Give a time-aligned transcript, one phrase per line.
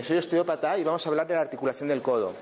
[0.00, 2.32] Eh, soy osteópata y vamos a hablar de la articulación del codo,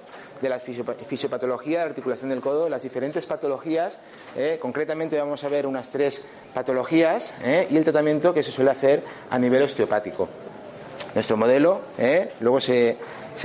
[0.41, 3.99] de la fisiopatología de la articulación del codo, las diferentes patologías.
[4.37, 6.23] Eh, concretamente vamos a ver unas tres
[6.55, 10.29] patologías eh, y el tratamiento que se suele hacer a nivel osteopático.
[11.15, 11.81] Nuestro modelo
[12.41, 12.97] luego se,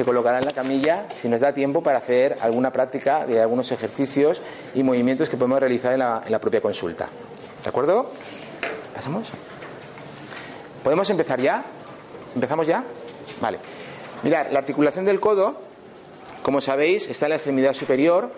[0.05, 4.41] colocará en la camilla si nos da tiempo para hacer alguna práctica de algunos ejercicios
[4.75, 7.07] y movimientos que podemos realizar en la, en la propia consulta.
[7.63, 8.11] ¿De acuerdo?
[8.93, 9.27] ¿Pasamos?
[10.83, 11.63] ¿Podemos empezar ya?
[12.35, 12.83] ¿Empezamos ya?
[13.41, 13.82] Vale.
[14.23, 15.55] Mirad, la articulación del codo,
[16.41, 18.31] como sabéis, está en la extremidad superior.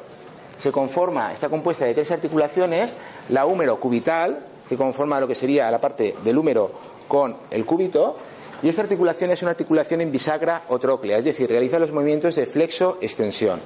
[0.59, 2.91] Se conforma, está compuesta de tres articulaciones:
[3.30, 6.71] la húmero cubital, que conforma lo que sería la parte del húmero
[7.07, 8.15] con el cúbito,
[8.63, 12.35] y esta articulación es una articulación en bisagra o tróclea, es decir, realiza los movimientos
[12.35, 13.60] de flexo-extensión.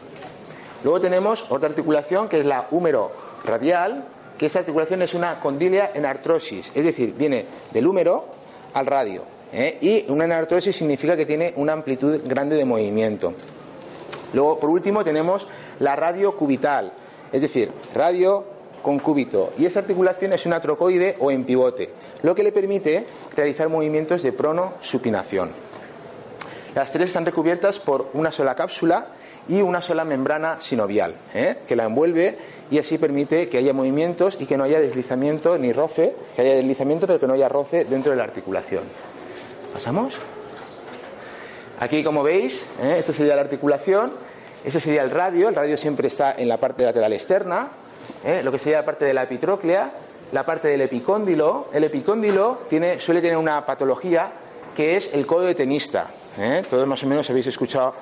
[0.83, 3.11] Luego tenemos otra articulación que es la húmero
[3.45, 4.03] radial,
[4.37, 8.25] que esta articulación es una condilia en artrosis, es decir, viene del húmero
[8.73, 9.23] al radio.
[9.53, 9.77] ¿Eh?
[9.81, 13.33] Y una enartrosis significa que tiene una amplitud grande de movimiento.
[14.33, 15.47] Luego, por último, tenemos
[15.79, 16.91] la radio cubital,
[17.31, 18.45] es decir, radio
[18.81, 19.53] con cúbito.
[19.57, 21.89] Y esta articulación es una trocoide o en pivote,
[22.23, 25.51] lo que le permite realizar movimientos de prono-supinación.
[26.75, 29.07] Las tres están recubiertas por una sola cápsula
[29.47, 31.55] y una sola membrana sinovial, ¿eh?
[31.67, 32.37] que la envuelve
[32.69, 36.53] y así permite que haya movimientos y que no haya deslizamiento ni roce, que haya
[36.53, 38.83] deslizamiento pero que no haya roce dentro de la articulación.
[39.73, 40.15] ¿Pasamos?
[41.79, 42.95] Aquí, como veis, ¿eh?
[42.97, 44.11] esto sería la articulación,
[44.65, 47.69] ese sería el radio, el radio siempre está en la parte lateral externa,
[48.25, 48.41] ¿eh?
[48.43, 49.91] lo que sería la parte de la epitróclea,
[50.31, 51.67] la parte del epicóndilo.
[51.71, 52.59] El epicóndilo
[52.99, 54.31] suele tener una patología
[54.75, 56.07] que es el codo de tenista.
[56.37, 56.63] ¿eh?
[56.69, 57.93] Todos más o menos habéis escuchado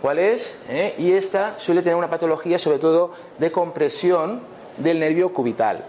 [0.00, 0.54] cuál es.
[0.98, 4.40] Y esta suele tener una patología sobre todo de compresión
[4.76, 5.84] del nervio cubital.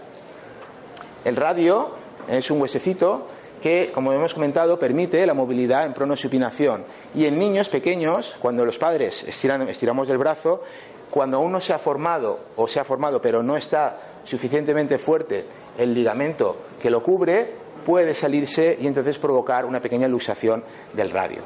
[1.24, 1.90] El radio
[2.28, 3.28] es un huesecito
[3.64, 6.84] que, como hemos comentado, permite la movilidad en pronosupinación.
[7.14, 10.62] Y en niños pequeños, cuando los padres estiramos del brazo,
[11.10, 15.46] cuando uno se ha formado o se ha formado pero no está suficientemente fuerte
[15.78, 17.54] el ligamento que lo cubre,
[17.86, 21.40] puede salirse y entonces provocar una pequeña luxación del radio.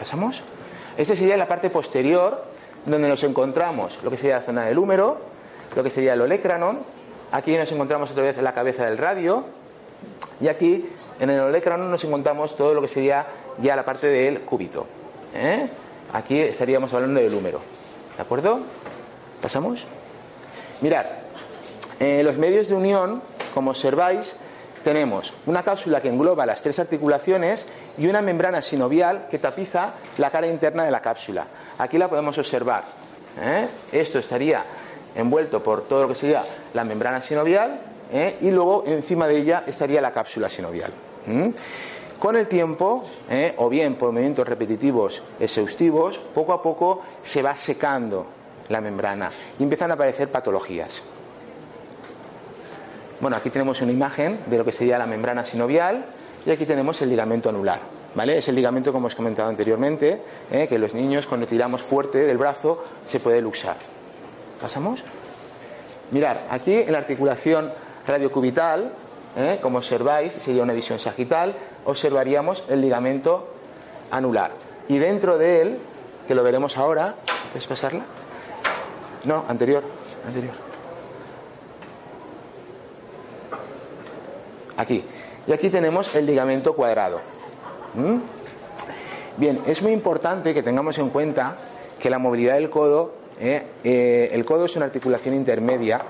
[0.00, 0.42] ¿Pasamos?
[0.96, 2.42] Esta sería la parte posterior
[2.86, 5.16] donde nos encontramos lo que sería la zona del húmero,
[5.76, 6.80] lo que sería el olecranon.
[7.30, 9.44] Aquí nos encontramos otra vez la cabeza del radio
[10.40, 10.88] y aquí
[11.22, 13.24] en el olecrano nos encontramos todo lo que sería
[13.58, 14.86] ya la parte del cúbito.
[15.32, 15.68] ¿eh?
[16.12, 17.60] Aquí estaríamos hablando del húmero.
[18.16, 18.58] ¿De acuerdo?
[19.40, 19.84] ¿Pasamos?
[20.80, 21.06] Mirad,
[22.00, 23.22] en los medios de unión,
[23.54, 24.34] como observáis,
[24.82, 27.66] tenemos una cápsula que engloba las tres articulaciones
[27.96, 31.46] y una membrana sinovial que tapiza la cara interna de la cápsula.
[31.78, 32.82] Aquí la podemos observar.
[33.40, 33.68] ¿eh?
[33.92, 34.64] Esto estaría
[35.14, 36.42] envuelto por todo lo que sería
[36.74, 37.78] la membrana sinovial
[38.12, 38.38] ¿eh?
[38.40, 40.92] y luego encima de ella estaría la cápsula sinovial.
[42.18, 43.54] Con el tiempo, ¿eh?
[43.56, 48.26] o bien por movimientos repetitivos exhaustivos, poco a poco se va secando
[48.68, 51.02] la membrana y empiezan a aparecer patologías.
[53.20, 56.04] Bueno, aquí tenemos una imagen de lo que sería la membrana sinovial
[56.46, 57.80] y aquí tenemos el ligamento anular.
[58.14, 58.36] ¿Vale?
[58.36, 60.66] Es el ligamento, como hemos comentado anteriormente, ¿eh?
[60.68, 63.78] que los niños cuando tiramos fuerte del brazo se puede luxar.
[64.60, 65.02] ¿Pasamos?
[66.10, 67.72] Mirad, aquí en la articulación
[68.06, 68.92] radiocubital
[69.36, 69.58] ¿eh?
[69.60, 71.54] como observáis, sería una visión sagital,
[71.84, 73.48] observaríamos el ligamento
[74.10, 74.52] anular.
[74.88, 75.78] Y dentro de él,
[76.26, 77.14] que lo veremos ahora,
[77.52, 78.04] ¿puedes pasarla?
[79.24, 79.82] No, anterior,
[80.26, 80.54] anterior.
[84.76, 85.04] Aquí.
[85.46, 87.20] Y aquí tenemos el ligamento cuadrado.
[87.94, 88.18] ¿Mm?
[89.36, 91.56] Bien, es muy importante que tengamos en cuenta
[91.98, 93.62] que la movilidad del codo, ¿eh?
[93.82, 96.00] Eh, el codo es una articulación intermedia,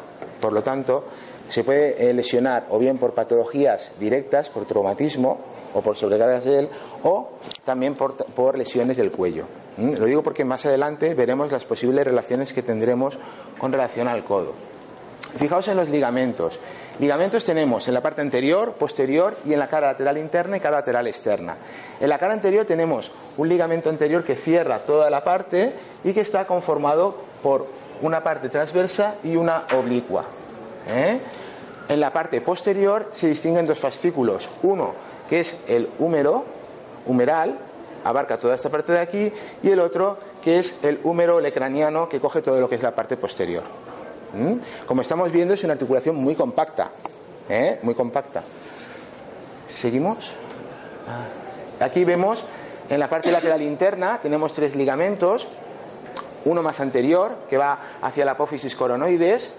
[0.41, 1.05] por lo tanto,
[1.53, 5.39] se puede eh, lesionar o bien por patologías directas, por traumatismo
[5.75, 6.69] o por sobrecargas de él,
[7.03, 7.33] o
[7.67, 9.45] también por, lesiones del cuello.
[9.77, 13.19] Lo digo porque más adelante veremos las posibles relaciones que tendremos
[13.59, 14.55] con relación al codo.
[15.37, 16.59] Fijaos en los ligamentos.
[16.99, 20.79] Ligamentos tenemos en la parte anterior, posterior y en la cara lateral interna y cara
[20.79, 21.57] lateral externa.
[22.01, 26.23] En la cara anterior tenemos un ligamento anterior que cierra toda la parte y que
[26.23, 27.67] está conformado por
[28.01, 30.25] una parte transversa y una oblicua.
[30.89, 31.21] ¿eh?
[31.93, 34.49] En la parte posterior se distinguen dos fascículos.
[34.63, 34.95] Uno
[35.29, 36.43] que es el húmero,
[37.05, 37.59] humeral,
[38.03, 39.31] abarca toda esta parte de aquí,
[39.63, 42.95] y el otro que es el húmero lecraniano, que coge todo lo que es la
[42.95, 43.63] parte posterior.
[44.33, 44.87] ¿Mm?
[44.87, 46.93] Como estamos viendo, es una articulación muy compacta.
[47.83, 48.43] muy compacta.
[49.69, 50.31] ¿Seguimos?
[51.07, 51.85] Ah.
[51.85, 52.43] Aquí vemos
[52.89, 55.47] en la parte lateral interna tenemos tres ligamentos,
[56.47, 59.51] uno más anterior que va hacia la apófisis coronoides,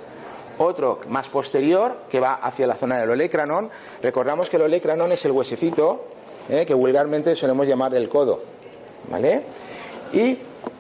[0.58, 3.70] otro más posterior que va hacia la zona del olecranon.
[4.02, 6.06] Recordamos que el olecranon es el huesecito
[6.50, 6.66] ¿eh?
[6.66, 8.42] que vulgarmente solemos llamar el codo.
[9.10, 9.44] ¿Vale?
[10.14, 10.38] Y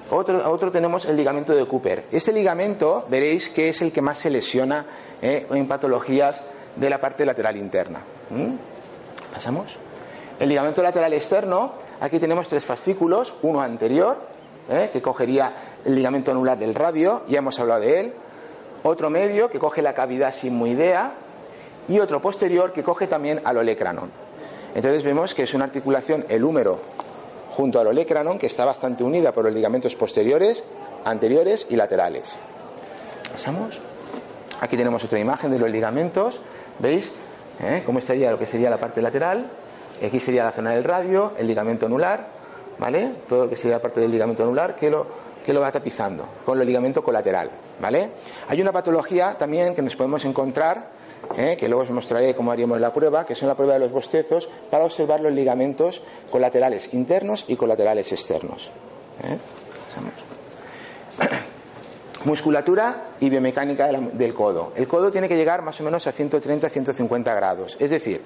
[0.09, 2.05] otro, otro, tenemos el ligamento de Cooper.
[2.11, 4.85] Este ligamento veréis que es el que más se lesiona
[5.21, 5.47] ¿eh?
[5.49, 6.39] en patologías
[6.75, 7.99] de la parte lateral interna.
[9.33, 9.77] ¿Pasamos?
[10.39, 14.17] El ligamento lateral externo, aquí tenemos tres fascículos, uno anterior,
[14.69, 14.89] ¿eh?
[14.91, 15.53] que cogería
[15.85, 18.13] el ligamento anular del radio, ya hemos hablado de él,
[18.83, 21.13] otro medio que coge la cavidad sigmoidea
[21.87, 24.11] y otro posterior que coge también al olecranon.
[24.75, 26.79] Entonces vemos que es una articulación el húmero
[27.55, 30.63] junto al olecranon que está bastante unida por los ligamentos posteriores,
[31.05, 32.35] anteriores y laterales.
[33.31, 33.79] ¿Pasamos?
[34.61, 36.39] Aquí tenemos otra imagen de los ligamentos.
[36.79, 37.11] ¿Veis?
[37.61, 37.83] ¿Eh?
[37.85, 39.45] ¿Cómo estaría lo que sería la parte lateral?
[40.05, 42.27] Aquí sería la zona del radio, el ligamento anular,
[42.79, 43.11] ¿vale?
[43.29, 45.05] Todo lo que sería la parte del ligamento anular que lo,
[45.43, 47.49] que lo va tapizando con el ligamento colateral,
[47.81, 48.09] ¿vale?
[48.47, 50.89] Hay una patología también que nos podemos encontrar,
[51.37, 51.57] ¿eh?
[51.59, 54.49] que luego os mostraré cómo haríamos la prueba, que son la prueba de los bostezos,
[54.69, 56.01] para observar los ligamentos
[56.31, 58.71] colaterales internos y colaterales externos.
[59.23, 59.37] ¿eh?
[62.25, 64.71] Musculatura y biomecánica del codo.
[64.75, 67.75] El codo tiene que llegar más o menos a 130-150 grados.
[67.79, 68.21] Es decir,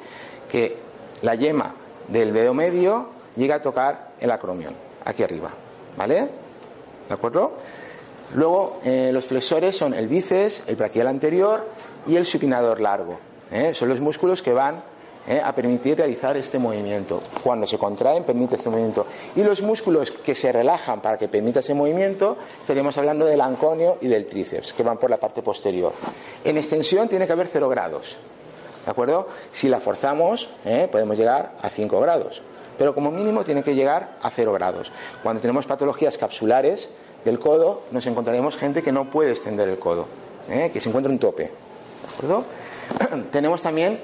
[0.49, 0.77] que
[1.23, 1.73] la yema
[2.07, 5.49] del dedo medio llega a tocar el acromion, aquí arriba.
[5.97, 6.46] ¿Vale?
[7.07, 7.53] ¿De acuerdo?
[8.35, 11.65] Luego, eh, los flexores son el bíceps, el braquial anterior
[12.05, 13.19] y el supinador largo.
[13.51, 13.73] ¿eh?
[13.73, 14.83] Son los músculos que van
[15.27, 15.39] ¿eh?
[15.41, 17.21] a permitir realizar este movimiento.
[17.41, 19.07] Cuando se contraen, permite este movimiento.
[19.35, 23.97] Y los músculos que se relajan para que permita ese movimiento, estaríamos hablando del anconio
[24.01, 25.93] y del tríceps, que van por la parte posterior.
[26.43, 28.17] En extensión tiene que haber 0 grados.
[28.83, 29.27] ¿De acuerdo?
[29.51, 30.49] Si la forzamos,
[30.91, 32.41] podemos llegar a 5 grados
[32.77, 34.91] pero como mínimo tiene que llegar a 0 grados.
[35.23, 36.89] Cuando tenemos patologías capsulares
[37.25, 40.07] del codo, nos encontraremos gente que no puede extender el codo,
[40.49, 40.69] ¿eh?
[40.71, 41.51] que se encuentra un tope.
[43.31, 43.99] tenemos también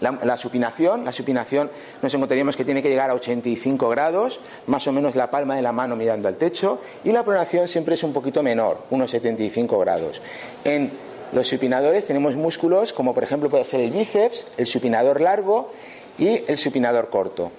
[0.00, 1.04] la, supinación.
[1.04, 1.70] La supinación
[2.02, 5.62] nos encontraríamos que tiene que llegar a 85 grados, más o menos la palma de
[5.62, 9.78] la mano mirando al techo, y la pronación siempre es un poquito menor, unos 75
[9.78, 10.20] grados.
[10.64, 10.90] En
[11.32, 15.72] los supinadores tenemos músculos como por ejemplo puede ser el bíceps, el supinador largo
[16.18, 17.50] y el supinador corto.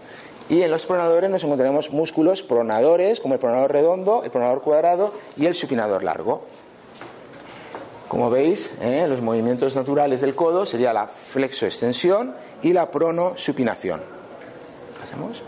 [0.49, 5.13] Y en los pronadores nos encontraremos músculos pronadores, como el pronador redondo, el pronador cuadrado
[5.35, 6.43] y el supinador largo.
[8.07, 9.05] Como veis, ¿eh?
[9.09, 14.01] los movimientos naturales del codo sería la flexo-extensión y la prono-supinación.
[15.03, 15.43] ¿Hacemos?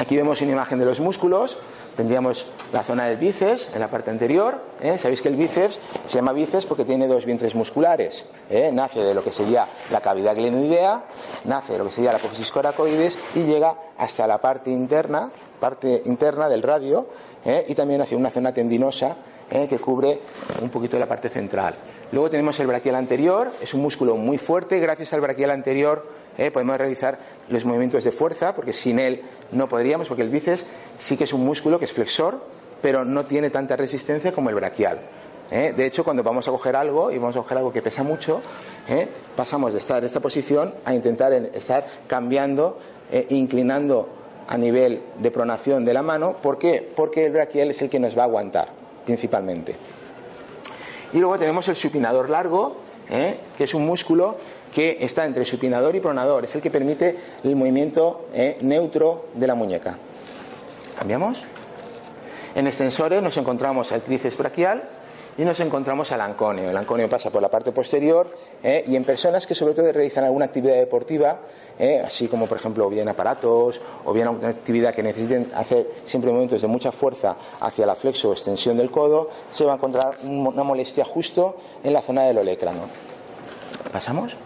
[0.00, 1.58] Aquí vemos una imagen de los músculos
[1.94, 4.58] tendríamos la zona del bíceps en la parte anterior.
[4.80, 4.96] ¿eh?
[4.96, 8.24] Sabéis que el bíceps se llama bíceps porque tiene dos vientres musculares.
[8.48, 8.70] ¿eh?
[8.72, 11.04] Nace de lo que sería la cavidad glenoidea,
[11.44, 15.30] nace de lo que sería la apófisis coracoides y llega hasta la parte interna,
[15.60, 17.06] parte interna del radio
[17.44, 17.66] ¿eh?
[17.68, 19.16] y también hacia una zona tendinosa
[19.50, 20.20] que cubre
[20.62, 21.74] un poquito de la parte central.
[22.12, 26.06] Luego tenemos el braquial anterior, es un músculo muy fuerte, gracias al braquial anterior
[26.52, 27.18] podemos realizar
[27.48, 29.22] los movimientos de fuerza, porque sin él
[29.52, 30.64] no podríamos, porque el bíceps
[30.98, 32.40] sí que es un músculo que es flexor,
[32.80, 35.00] pero no tiene tanta resistencia como el braquial.
[35.50, 35.72] ¿eh?
[35.76, 38.40] De hecho, cuando vamos a coger algo y vamos a coger algo que pesa mucho,
[38.88, 39.08] ¿eh?
[39.36, 42.78] pasamos de estar en esta posición a intentar estar cambiando,
[43.28, 44.08] inclinando
[44.48, 46.36] a nivel de pronación de la mano.
[46.40, 46.88] ¿Por qué?
[46.94, 48.68] Porque el braquial es el que nos va a aguantar,
[49.04, 49.76] principalmente.
[51.12, 52.76] Y luego tenemos el supinador largo,
[53.08, 54.36] que es un músculo
[54.74, 59.46] que está entre supinador y pronador, es el que permite el movimiento eh, neutro de
[59.46, 59.98] la muñeca.
[60.98, 61.42] ¿Cambiamos?
[62.54, 64.82] En extensores nos encontramos al tríceps braquial
[65.38, 66.68] y nos encontramos al anconio.
[66.70, 70.24] El anconio pasa por la parte posterior eh, y en personas que sobre todo realizan
[70.24, 71.38] alguna actividad deportiva,
[71.78, 76.30] eh, así como por ejemplo bien aparatos o bien alguna actividad que necesiten hacer siempre
[76.30, 80.16] movimientos de mucha fuerza hacia la flexo o extensión del codo, se va a encontrar
[80.24, 82.82] una molestia justo en la zona del olecrano.
[83.92, 84.36] ¿Pasamos?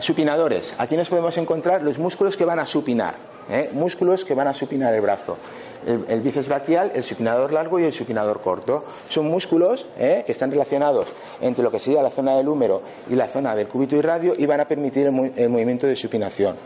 [0.00, 0.74] Supinadores.
[0.78, 3.14] Aquí nos podemos encontrar los músculos que van a supinar.
[3.50, 3.70] ¿eh?
[3.72, 5.36] Músculos que van a supinar el brazo.
[5.84, 8.84] El, bíceps braquial, el supinador largo y el supinador corto.
[9.08, 10.22] Son músculos ¿eh?
[10.24, 11.08] que están relacionados
[11.40, 14.34] entre lo que sería la zona del húmero y la zona del cúbito y radio
[14.36, 16.56] y van a permitir el, movimiento de supinación.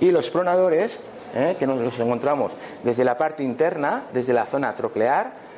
[0.00, 0.98] Y los pronadores,
[1.36, 1.54] ¿eh?
[1.56, 5.48] que nos los encontramos desde la parte interna, desde la zona troclear,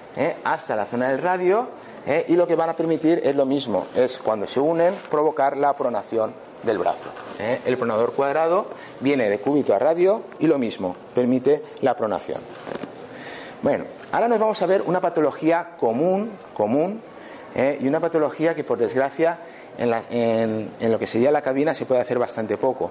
[0.43, 1.69] hasta la zona del radio,
[2.07, 2.25] ¿eh?
[2.29, 5.75] y lo que van a permitir es lo mismo, es cuando se unen provocar la
[5.75, 7.11] pronación del brazo.
[7.39, 7.61] ¿eh?
[7.65, 8.67] El pronador cuadrado
[9.01, 12.41] viene de cúbito a radio y lo mismo, permite la pronación.
[13.63, 17.01] Bueno, ahora nos vamos a ver una patología común, común,
[17.55, 17.79] ¿eh?
[17.81, 19.39] y una patología que por desgracia
[19.79, 22.91] en, lo que sería la cabina se puede hacer bastante poco,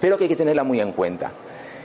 [0.00, 1.32] pero que hay que tenerla muy en cuenta,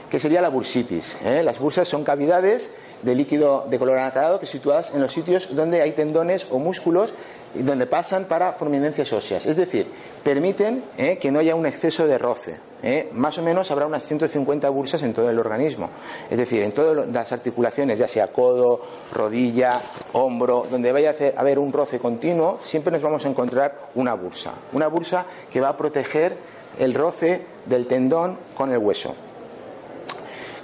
[0.08, 1.16] que sería la bursitis.
[1.24, 2.68] Las bursas son cavidades
[3.02, 7.12] de líquido de color anacarado que situadas en los sitios donde hay tendones o músculos
[7.54, 9.46] y donde pasan para prominencias óseas.
[9.46, 9.86] Es decir,
[10.22, 11.18] permiten ¿eh?
[11.18, 12.56] que no haya un exceso de roce.
[12.82, 13.08] ¿eh?
[13.12, 15.90] Más o menos habrá unas 150 bursas en todo el organismo.
[16.30, 18.80] Es decir, en todas las articulaciones, ya sea codo,
[19.12, 19.72] rodilla,
[20.12, 24.52] hombro, donde vaya a haber un roce continuo, siempre nos vamos a encontrar una bursa.
[24.72, 26.36] Una bursa que va a proteger
[26.78, 29.14] el roce del tendón con el hueso.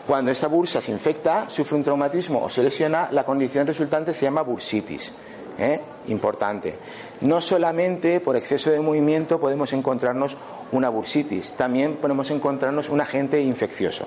[0.07, 4.23] Cuando esta bursa se infecta, sufre un traumatismo o se lesiona, la condición resultante se
[4.23, 5.13] llama bursitis.
[5.59, 5.81] ¿eh?
[6.07, 6.75] Importante.
[7.23, 10.37] No solamente por exceso de movimiento podemos encontrarnos
[10.71, 14.07] una bursitis, también podemos encontrarnos un agente infeccioso.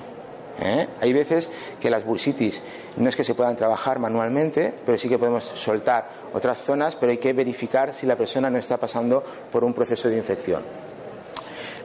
[0.61, 0.87] ¿eh?
[1.01, 1.49] Hay veces
[1.81, 2.61] que las bursitis
[2.95, 7.11] no es que se puedan trabajar manualmente, pero sí que podemos soltar otras zonas, pero
[7.11, 10.63] hay que verificar si la persona no está pasando por un proceso de infección.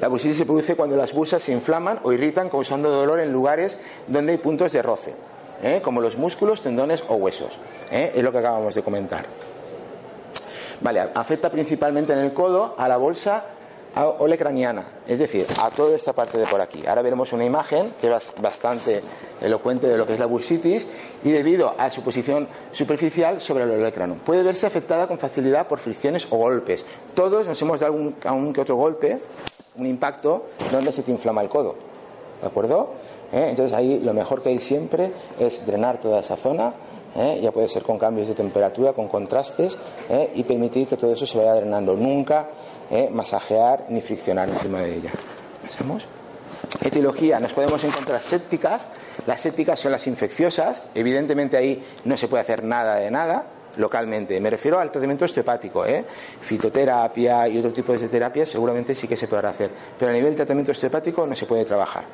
[0.04, 3.78] La bursitis se produce cuando las bursas se inflaman o irritan causando dolor en lugares
[4.06, 5.14] donde hay puntos de roce,
[5.62, 5.80] ¿eh?
[5.82, 7.58] como los músculos, tendones o huesos.
[7.90, 8.12] ¿eh?
[8.14, 9.24] Es lo que acabamos de comentar.
[10.82, 13.44] Vale, afecta principalmente en el codo a la bolsa
[14.18, 16.84] olecraniana, es decir, a toda esta parte de por aquí.
[16.86, 19.02] Ahora veremos una imagen que es bastante
[19.40, 20.86] elocuente de lo que es la bursitis
[21.24, 24.16] y debido a su posición superficial sobre el olecrano.
[24.16, 26.84] Puede verse afectada con facilidad por fricciones o golpes.
[27.14, 29.18] Todos nos hemos dado un, que otro golpe
[29.76, 31.74] un impacto donde se te inflama el codo.
[32.40, 32.90] ¿De acuerdo?
[33.32, 33.46] ¿Eh?
[33.50, 36.72] Entonces ahí lo mejor que hay siempre es drenar toda esa zona.
[37.16, 37.40] ¿eh?
[37.42, 39.76] Ya puede ser con cambios de temperatura, con contrastes
[40.08, 40.30] ¿eh?
[40.34, 41.94] y permitir que todo eso se vaya drenando.
[41.94, 42.48] Nunca
[43.10, 45.10] masajear ni friccionar encima de ella.
[45.62, 46.06] ¿Pasamos?
[46.80, 48.86] Etiología, nos podemos encontrar sépticas.
[49.26, 50.82] Las sépticas son las infecciosas.
[50.94, 54.40] Evidentemente ahí no se puede hacer nada de nada localmente.
[54.40, 56.04] Me refiero al tratamiento osteopático, ¿eh?
[56.40, 60.30] fitoterapia y otro tipo de terapias seguramente sí que se podrá hacer, pero a nivel
[60.30, 62.04] de tratamiento osteopático no se puede trabajar.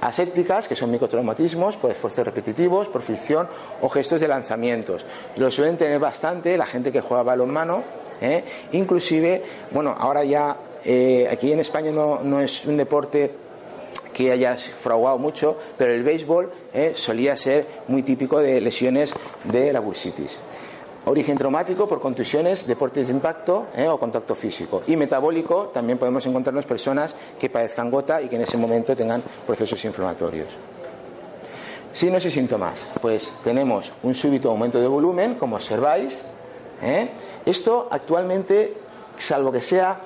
[0.00, 3.48] Asépticas, que son microtraumatismos por esfuerzos repetitivos, por fricción
[3.80, 5.06] o gestos de lanzamientos.
[5.36, 7.82] Lo suelen tener bastante la gente que juega balonmano,
[8.20, 8.44] ¿eh?
[8.72, 13.46] inclusive, bueno, ahora ya eh, aquí en España no, no es un deporte
[14.16, 16.92] que haya fraguado mucho, pero el béisbol ¿eh?
[16.94, 19.12] solía ser muy típico de lesiones
[19.44, 20.38] de la bursitis.
[21.08, 23.86] Origen traumático por contusiones, deportes de impacto ¿eh?
[23.86, 24.82] o contacto físico.
[24.88, 29.22] Y metabólico, también podemos encontrarnos personas que padezcan gota y que en ese momento tengan
[29.46, 30.48] procesos inflamatorios.
[31.92, 32.80] Signos y síntomas.
[33.00, 36.22] Pues tenemos un súbito aumento de volumen, como observáis.
[36.82, 37.08] ¿eh?
[37.46, 38.74] Esto actualmente,
[39.16, 40.00] salvo que sea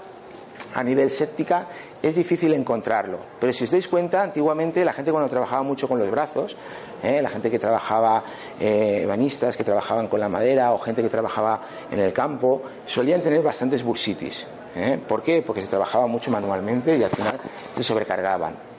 [0.74, 1.66] a nivel séptica,
[2.02, 3.18] es difícil encontrarlo.
[3.38, 6.56] Pero si os dais cuenta, antiguamente la gente cuando trabajaba mucho con los brazos,
[7.02, 7.20] ¿eh?
[7.22, 8.22] la gente que trabajaba,
[8.58, 13.20] eh, banistas que trabajaban con la madera o gente que trabajaba en el campo, solían
[13.20, 14.46] tener bastantes bursitis.
[14.76, 14.98] ¿eh?
[15.06, 15.42] ¿Por qué?
[15.42, 17.34] Porque se trabajaba mucho manualmente y al final
[17.76, 18.69] se sobrecargaban.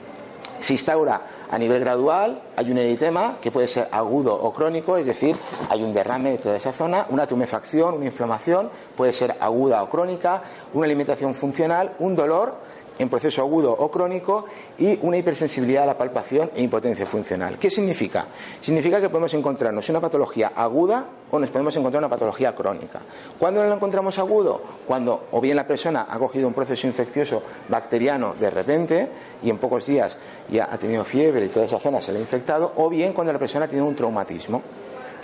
[0.62, 5.04] Se instaura a nivel gradual, hay un eritema que puede ser agudo o crónico, es
[5.04, 5.36] decir,
[5.68, 9.90] hay un derrame de toda esa zona, una tumefacción, una inflamación, puede ser aguda o
[9.90, 10.42] crónica,
[10.72, 12.54] una alimentación funcional, un dolor
[12.98, 14.46] en proceso agudo o crónico
[14.78, 17.58] y una hipersensibilidad a la palpación e impotencia funcional.
[17.58, 18.26] ¿Qué significa?
[18.60, 23.00] Significa que podemos encontrarnos una patología aguda o nos podemos encontrar una patología crónica.
[23.38, 24.60] ¿Cuándo lo encontramos agudo?
[24.86, 29.08] Cuando o bien la persona ha cogido un proceso infeccioso bacteriano de repente
[29.42, 30.16] y en pocos días
[30.50, 33.32] ya ha tenido fiebre y toda esa zona se le ha infectado, o bien cuando
[33.32, 34.62] la persona tiene un traumatismo.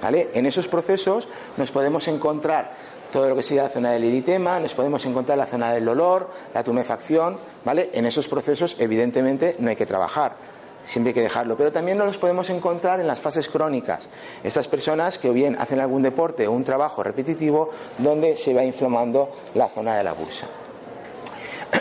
[0.01, 0.29] ¿Vale?
[0.33, 2.73] En esos procesos nos podemos encontrar
[3.11, 6.31] todo lo que sea la zona del eritema, nos podemos encontrar la zona del olor,
[6.55, 7.91] la tumefacción, ¿vale?
[7.93, 10.37] En esos procesos, evidentemente, no hay que trabajar,
[10.85, 14.09] siempre hay que dejarlo, pero también nos los podemos encontrar en las fases crónicas.
[14.43, 18.65] Estas personas que o bien hacen algún deporte o un trabajo repetitivo donde se va
[18.65, 20.47] inflamando la zona de la bursa.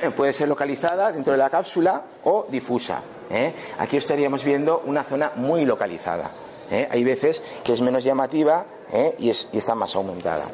[0.16, 3.02] Puede ser localizada dentro de la cápsula o difusa.
[3.30, 3.54] ¿eh?
[3.80, 6.30] Aquí estaríamos viendo una zona muy localizada.
[6.72, 6.88] ¿eh?
[6.92, 9.16] Hay veces que es menos llamativa ¿eh?
[9.20, 10.46] y, y está más aumentada.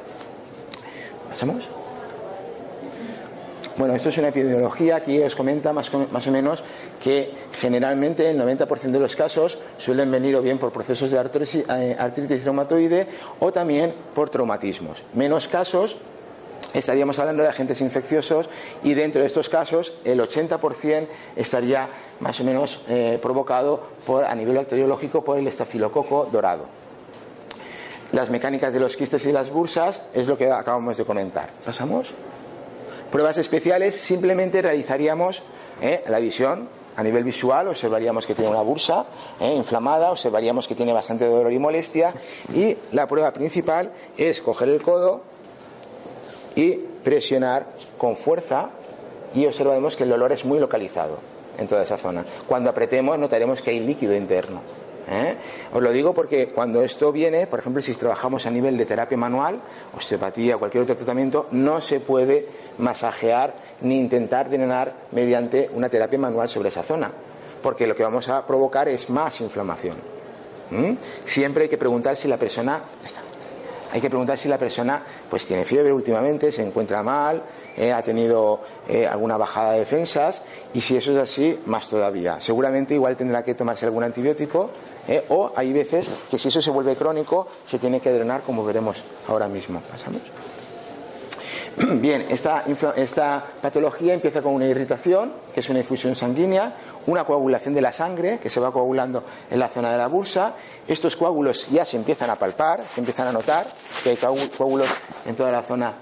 [1.33, 1.67] ¿Pasamos?
[3.75, 6.61] Bueno, esto es una epidemiología, aquí os comenta más, más o menos
[7.01, 11.65] que generalmente el 90% de los casos suelen venir o bien por procesos de artritis,
[11.67, 13.07] eh, artritis reumatoide
[13.39, 15.01] o también por traumatismos.
[15.15, 15.97] Menos casos
[16.71, 18.47] estaríamos hablando de agentes infecciosos
[18.83, 23.87] y dentro de estos casos el 80% estaría más o menos eh, provocado
[24.23, 26.82] a nivel bacteriológico por el estafilococo dorado
[28.13, 31.49] las mecánicas de los quistes y las bursas es lo que acabamos de comentar.
[31.65, 32.13] ¿Pasamos?
[33.11, 35.41] Pruebas especiales simplemente realizaríamos
[35.81, 36.03] ¿eh?
[36.07, 39.05] la visión a nivel visual, observaríamos que tiene una bursa
[39.39, 39.53] ¿eh?
[39.55, 42.13] inflamada, observaríamos que tiene bastante dolor y molestia
[42.53, 45.21] y la prueba principal es coger el codo
[46.55, 47.65] y presionar
[47.97, 48.69] con fuerza
[49.33, 51.17] y observaremos que el dolor es muy localizado
[51.57, 52.23] en toda esa zona.
[52.47, 54.82] Cuando apretemos notaremos que hay líquido interno.
[55.09, 55.35] ¿Eh?
[55.73, 59.17] Os lo digo porque cuando esto viene, por ejemplo, si trabajamos a nivel de terapia
[59.17, 59.59] manual,
[59.95, 66.49] osteopatía, cualquier otro tratamiento, no se puede masajear ni intentar drenar mediante una terapia manual
[66.49, 67.11] sobre esa zona,
[67.61, 69.97] porque lo que vamos a provocar es más inflamación.
[71.25, 72.81] Siempre hay que preguntar si la persona
[73.93, 77.43] hay que preguntar si la persona pues tiene fiebre últimamente, se encuentra mal,
[77.77, 80.41] eh, ha tenido eh, alguna bajada de defensas
[80.73, 82.41] y si eso es así, más todavía.
[82.41, 84.71] Seguramente igual tendrá que tomarse algún antibiótico
[85.07, 88.63] eh, o hay veces que si eso se vuelve crónico se tiene que drenar como
[88.63, 89.81] veremos ahora mismo.
[89.81, 90.21] ¿Pasamos?
[92.01, 96.73] Bien, esta, esta, patología empieza con una irritación, que es una infusión sanguínea,
[97.07, 100.53] una coagulación de la sangre, que se va coagulando en la zona de la bursa.
[100.87, 103.65] Estos coágulos ya se empiezan a palpar, se empiezan a notar
[104.03, 104.87] que hay coágulos
[105.25, 105.93] en toda la zona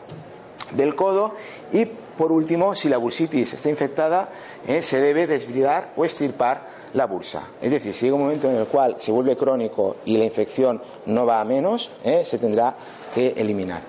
[0.72, 1.36] del codo.
[1.72, 1.88] Y
[2.22, 4.30] por último, si la bursitis está infectada,
[4.68, 7.48] eh, se debe desbridar o estirpar la bursa.
[7.60, 10.80] Es decir, si llega un momento en el cual se vuelve crónico y la infección
[11.08, 12.76] no va a menos, eh, se tendrá
[13.16, 13.82] que eliminar.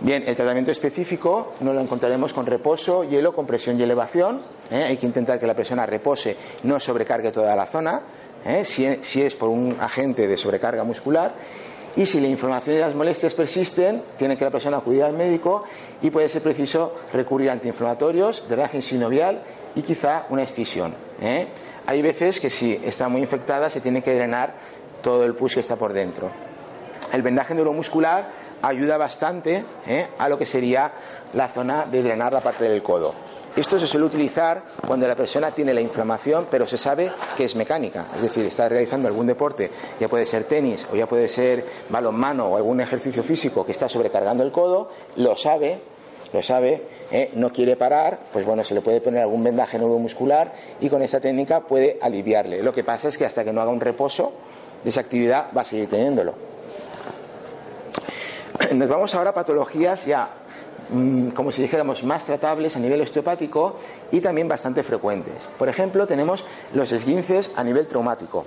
[0.00, 4.40] Bien, el tratamiento específico no lo encontraremos con reposo, hielo, compresión y elevación.
[4.70, 4.84] ¿eh?
[4.84, 8.00] Hay que intentar que la persona repose, no sobrecargue toda la zona,
[8.46, 8.64] ¿eh?
[8.64, 8.86] si,
[9.22, 11.34] es por un agente de sobrecarga muscular.
[11.96, 15.64] Y si la inflamación y las molestias persisten, tiene que la persona acudir al médico
[16.02, 19.42] y puede ser preciso recurrir a antiinflamatorios, drenaje sinovial
[19.74, 20.94] y quizá una escisión.
[21.20, 21.48] ¿eh?
[21.86, 24.54] Hay veces que si está muy infectada se tiene que drenar
[25.02, 26.30] todo el pus que está por dentro.
[27.12, 28.28] El vendaje neuromuscular
[28.62, 30.08] ayuda bastante ¿eh?
[30.18, 30.92] a lo que sería
[31.34, 33.14] la zona de drenar la parte del codo.
[33.56, 37.56] Esto se suele utilizar cuando la persona tiene la inflamación, pero se sabe que es
[37.56, 38.06] mecánica.
[38.16, 42.46] Es decir, está realizando algún deporte, ya puede ser tenis o ya puede ser balonmano
[42.46, 45.80] o algún ejercicio físico que está sobrecargando el codo, lo sabe,
[46.32, 47.30] lo sabe, ¿eh?
[47.34, 51.20] no quiere parar, pues bueno, se le puede poner algún vendaje neuromuscular y con esta
[51.20, 52.62] técnica puede aliviarle.
[52.62, 54.32] Lo que pasa es que hasta que no haga un reposo
[54.84, 56.34] de esa actividad va a seguir teniéndolo.
[58.74, 60.28] Nos vamos ahora a patologías ya,
[61.34, 63.76] como si dijéramos, más tratables a nivel osteopático
[64.10, 65.34] y también bastante frecuentes.
[65.58, 68.44] Por ejemplo, tenemos los esguinces a nivel traumático.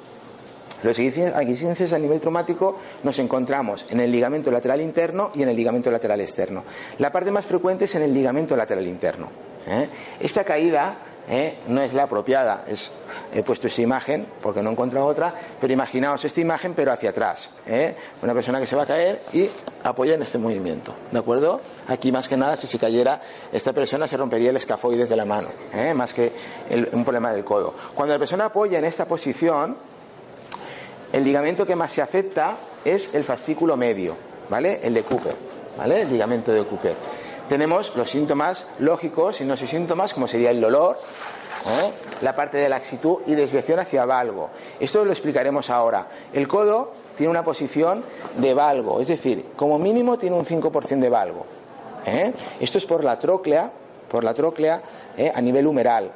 [0.84, 5.56] Los esguinces a nivel traumático nos encontramos en el ligamento lateral interno y en el
[5.56, 6.63] ligamento lateral externo.
[6.97, 9.30] La parte más frecuente es en el ligamento lateral interno.
[9.67, 9.88] ¿eh?
[10.19, 10.95] Esta caída
[11.29, 11.57] ¿eh?
[11.67, 12.65] no es la apropiada.
[13.34, 17.12] He puesto esa imagen porque no he encontrado otra, pero imaginaos esta imagen pero hacia
[17.12, 17.49] atrás.
[17.65, 17.95] ¿eh?
[18.21, 19.49] Una persona que se va a caer y
[19.84, 20.93] apoya en este movimiento.
[21.12, 21.62] ¿De acuerdo?
[21.88, 25.25] Aquí más que nada, si se cayera, esta persona se rompería el escafoides de la
[25.25, 25.93] mano, ¿eh?
[25.93, 26.31] más que
[26.93, 27.73] un problema del codo.
[27.93, 29.77] Cuando la persona apoya en esta posición,
[31.12, 34.15] el ligamento que más se afecta es el fascículo medio,
[34.49, 34.79] ¿vale?
[34.81, 35.36] El de Cooper,
[35.77, 36.01] ¿vale?
[36.01, 37.20] El ligamento de Cooper
[37.52, 40.98] tenemos los síntomas lógicos y no sé síntomas, como sería el dolor,
[41.68, 41.92] ¿eh?
[42.22, 44.52] la parte de laxitud y desviación hacia valgo.
[44.80, 46.08] Esto lo explicaremos ahora.
[46.32, 48.06] El codo tiene una posición
[48.38, 51.46] de valgo, es decir, como mínimo tiene un 5% de valgo.
[52.06, 52.32] ¿eh?
[52.62, 53.70] Esto es por la tróclea,
[54.10, 54.82] por la tróclea
[55.18, 55.30] ¿eh?
[55.36, 56.10] a nivel humeral,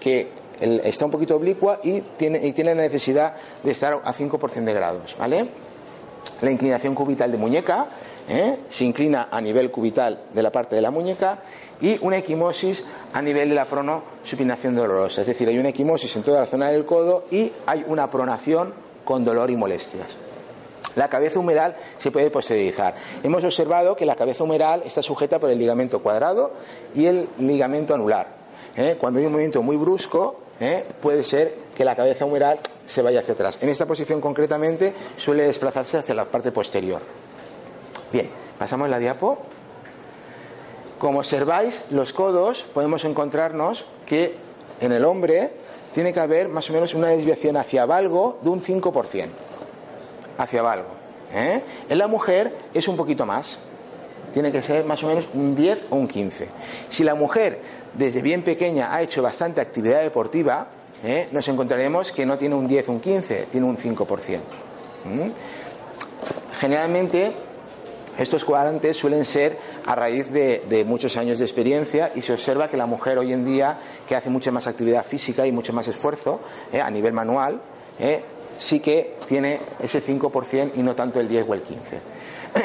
[0.00, 4.64] que está un poquito oblicua y tiene, y tiene la necesidad de estar a 5%
[4.64, 5.14] de grados.
[5.16, 5.48] ¿vale?
[6.40, 7.86] La inclinación cubital de muñeca
[8.28, 8.58] ¿eh?
[8.68, 11.38] se inclina a nivel cubital de la parte de la muñeca
[11.80, 15.22] y una equimosis a nivel de la pronosupinación dolorosa.
[15.22, 18.72] Es decir, hay una equimosis en toda la zona del codo y hay una pronación
[19.04, 20.06] con dolor y molestias.
[20.96, 22.94] La cabeza humeral se puede posteriorizar.
[23.22, 26.52] Hemos observado que la cabeza humeral está sujeta por el ligamento cuadrado
[26.94, 28.26] y el ligamento anular.
[28.76, 28.96] ¿eh?
[28.98, 30.84] Cuando hay un movimiento muy brusco, ¿eh?
[31.00, 33.58] puede ser que la cabeza humeral se vaya hacia atrás.
[33.60, 37.00] En esta posición concretamente suele desplazarse hacia la parte posterior.
[38.12, 39.38] Bien, pasamos la diapo.
[40.98, 44.34] Como observáis, los codos podemos encontrarnos que
[44.80, 45.52] en el hombre
[45.94, 49.26] tiene que haber más o menos una desviación hacia valgo de un 5%.
[50.38, 50.88] Hacia valgo.
[51.32, 51.62] ¿eh?
[51.88, 53.58] En la mujer es un poquito más.
[54.32, 56.48] Tiene que ser más o menos un 10 o un 15.
[56.88, 57.60] Si la mujer
[57.94, 60.68] desde bien pequeña ha hecho bastante actividad deportiva,
[61.04, 61.28] ¿eh?
[61.32, 64.40] nos encontraremos que no tiene un 10 o un 15, tiene un 5%.
[66.60, 67.32] Generalmente
[68.18, 72.76] estos cuadrantes suelen ser a raíz de, muchos años de experiencia y se observa que
[72.76, 73.78] la mujer hoy en día,
[74.08, 76.40] que hace mucha más actividad física y mucho más esfuerzo
[76.72, 77.60] eh, a nivel manual,
[78.00, 78.22] eh,
[78.58, 81.68] sí que tiene ese 5% y no tanto el 10 o el 15%.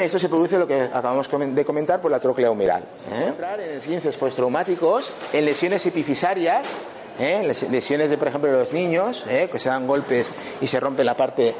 [0.00, 2.82] Esto se produce lo que acabamos de comentar por la tróclea humeral.
[3.12, 3.32] ¿eh?
[3.54, 6.66] En esguinces postraumáticos, en lesiones epifisarias,
[7.20, 7.54] ¿eh?
[7.70, 11.16] lesiones de, por ejemplo, de los niños, que se dan golpes y se rompe la
[11.16, 11.54] parte,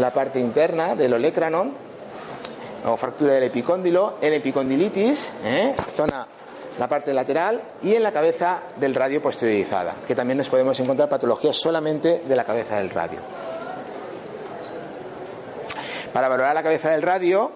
[0.00, 1.85] la parte interna del olecranon,
[2.86, 5.74] o fractura del epicóndilo, en epicondilitis, ¿eh?
[5.94, 6.26] zona
[6.78, 11.08] la parte lateral y en la cabeza del radio posteriorizada, que también nos podemos encontrar
[11.08, 13.18] patologías solamente de la cabeza del radio.
[16.12, 17.50] Para valorar la cabeza del radio,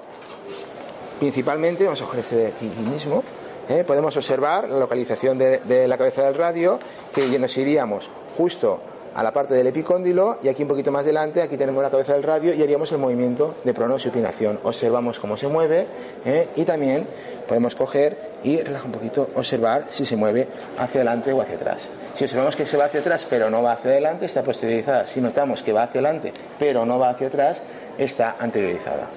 [1.18, 3.22] principalmente, vamos a coger este de aquí mismo,
[3.68, 3.84] ¿eh?
[3.86, 6.78] podemos observar la localización de, de la cabeza del radio,
[7.14, 8.80] que nos iríamos justo
[9.14, 12.14] a la parte del epicóndilo y aquí un poquito más adelante, aquí tenemos la cabeza
[12.14, 14.60] del radio y haríamos el movimiento de pronosupinación.
[14.62, 15.86] Observamos cómo se mueve
[16.24, 16.48] ¿eh?
[16.56, 17.06] y también
[17.48, 21.80] podemos coger y relajar un poquito, observar si se mueve hacia adelante o hacia atrás.
[22.14, 25.06] Si observamos que se va hacia atrás pero no va hacia adelante, está posteriorizada.
[25.06, 27.60] Si notamos que va hacia adelante pero no va hacia atrás,
[27.98, 29.08] está anteriorizada.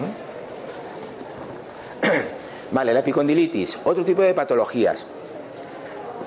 [0.00, 0.34] ¿Mm?
[2.72, 5.04] Vale, la epicondilitis, otro tipo de patologías.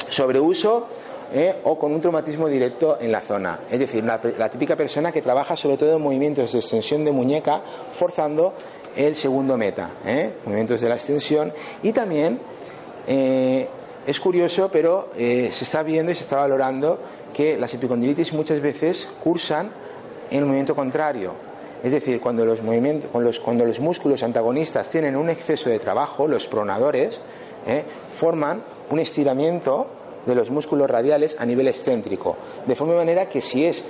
[0.10, 0.88] Sobreuso
[1.34, 1.56] ¿eh?
[1.64, 3.60] o con un traumatismo directo en la zona.
[3.70, 7.62] Es decir, la, típica persona que trabaja sobre todo en movimientos de extensión de muñeca,
[7.92, 8.54] forzando
[8.96, 10.34] el segundo meta, ¿eh?
[10.46, 11.54] movimientos de la extensión.
[11.84, 12.40] Y también
[13.08, 13.68] eh,
[14.06, 17.00] es curioso, pero se está viendo y se está valorando
[17.34, 19.70] que las epicondilitis muchas veces cursan
[20.32, 21.34] en el movimiento contrario.
[21.84, 26.48] Es decir, cuando los, movimientos, cuando los músculos antagonistas tienen un exceso de trabajo, los
[26.48, 27.20] pronadores
[28.12, 32.36] forman un estiramiento de los músculos radiales a nivel excéntrico.
[32.66, 33.84] De forma manera que si es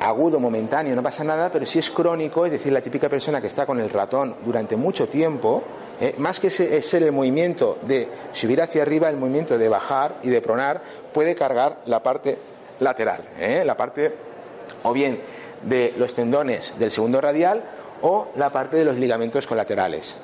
[0.00, 3.46] agudo, momentáneo, no pasa nada, pero si es crónico, es decir, la típica persona que
[3.46, 5.62] está con el ratón durante mucho tiempo,
[6.00, 10.28] eh, más que ser el movimiento de subir hacia arriba, el movimiento de bajar y
[10.28, 12.36] de pronar puede cargar la parte
[12.80, 14.12] lateral, eh, la parte
[14.82, 15.18] o bien
[15.62, 17.62] de los tendones del segundo radial
[18.02, 20.14] o la parte de los ligamentos colaterales.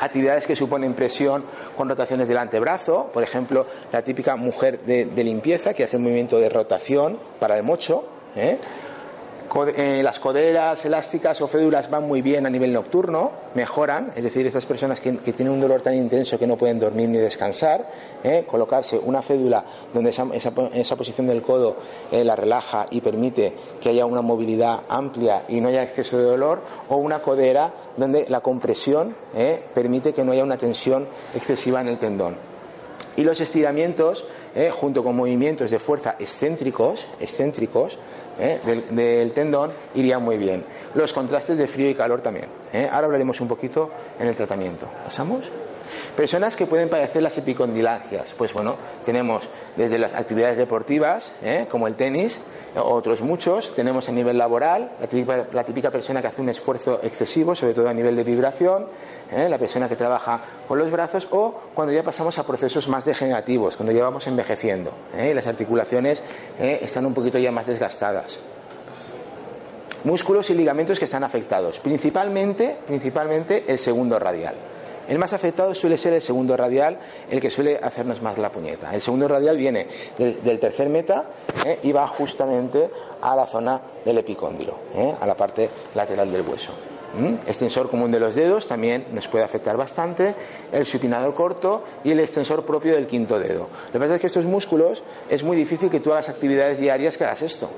[0.00, 1.44] Actividades que suponen presión
[1.78, 6.38] con rotaciones del antebrazo, por ejemplo, la típica mujer de, limpieza que hace un movimiento
[6.38, 8.04] de rotación para el mocho.
[8.36, 8.58] ¿eh?
[9.76, 14.46] Eh, las coderas elásticas o fédulas van muy bien a nivel nocturno, mejoran, es decir,
[14.46, 17.88] estas personas que, tienen un dolor tan intenso que no pueden dormir ni descansar,
[18.22, 18.44] ¿eh?
[18.46, 21.76] colocarse una fédula donde esa, esa, posición del codo
[22.12, 26.60] la relaja y permite que haya una movilidad amplia y no haya exceso de dolor,
[26.90, 29.16] o una codera donde la compresión
[29.74, 32.36] permite que no haya una tensión excesiva en el tendón.
[33.16, 34.24] Y los estiramientos,
[34.72, 37.98] junto con movimientos de fuerza excéntricos, excéntricos
[38.38, 38.58] ¿eh?
[38.90, 40.64] del, tendón iría muy bien.
[40.94, 42.46] Los contrastes de frío y calor también.
[42.72, 42.88] ¿eh?
[42.90, 44.86] Ahora hablaremos un poquito en el tratamiento.
[45.04, 45.50] ¿Pasamos?
[46.16, 48.28] Personas que pueden padecer las epicondilagias.
[48.36, 51.66] Pues bueno, tenemos desde las actividades deportivas, ¿eh?
[51.70, 52.40] como el tenis,
[52.82, 53.74] otros muchos.
[53.74, 54.92] Tenemos a nivel laboral,
[55.52, 58.86] la típica, persona que hace un esfuerzo excesivo, sobre todo a nivel de vibración,
[59.30, 59.48] ¿eh?
[59.48, 63.76] la persona que trabaja con los brazos, o cuando ya pasamos a procesos más degenerativos,
[63.76, 65.28] cuando ya vamos envejeciendo ¿eh?
[65.30, 66.22] y las articulaciones
[66.58, 66.78] ¿eh?
[66.82, 68.38] están un poquito ya más desgastadas.
[70.04, 74.54] Músculos y ligamentos que están afectados, principalmente, principalmente el segundo radial.
[75.08, 76.98] El más afectado suele ser el segundo radial,
[77.30, 78.94] el que suele hacernos más la puñeta.
[78.94, 79.86] El segundo radial viene
[80.18, 81.24] del, tercer meta
[81.64, 81.78] ¿eh?
[81.82, 82.90] y va justamente
[83.22, 85.14] a la zona del epicóndilo, ¿eh?
[85.18, 86.72] a la parte lateral del hueso.
[87.46, 90.34] Extensor común de los dedos también nos puede afectar bastante,
[90.70, 93.66] el supinador corto y el extensor propio del quinto dedo.
[93.86, 97.16] Lo que pasa es que estos músculos es muy difícil que tú hagas actividades diarias
[97.16, 97.70] que hagas esto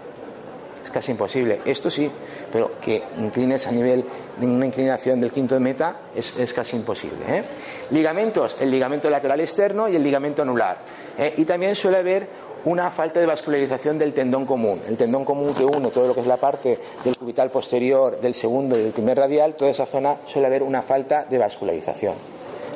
[0.90, 1.60] casi imposible.
[1.64, 2.10] Esto sí,
[2.52, 4.04] pero que inclines a nivel
[4.38, 7.24] de una inclinación del quinto de meta es, casi imposible.
[7.28, 7.44] ¿eh?
[7.90, 10.78] Ligamentos, el ligamento lateral externo y el ligamento anular.
[11.18, 11.34] ¿eh?
[11.36, 12.28] Y también suele haber
[12.64, 14.80] una falta de vascularización del tendón común.
[14.86, 18.34] El tendón común que une todo lo que es la parte del cubital posterior, del
[18.34, 22.14] segundo y del primer radial, toda esa zona suele haber una falta de vascularización.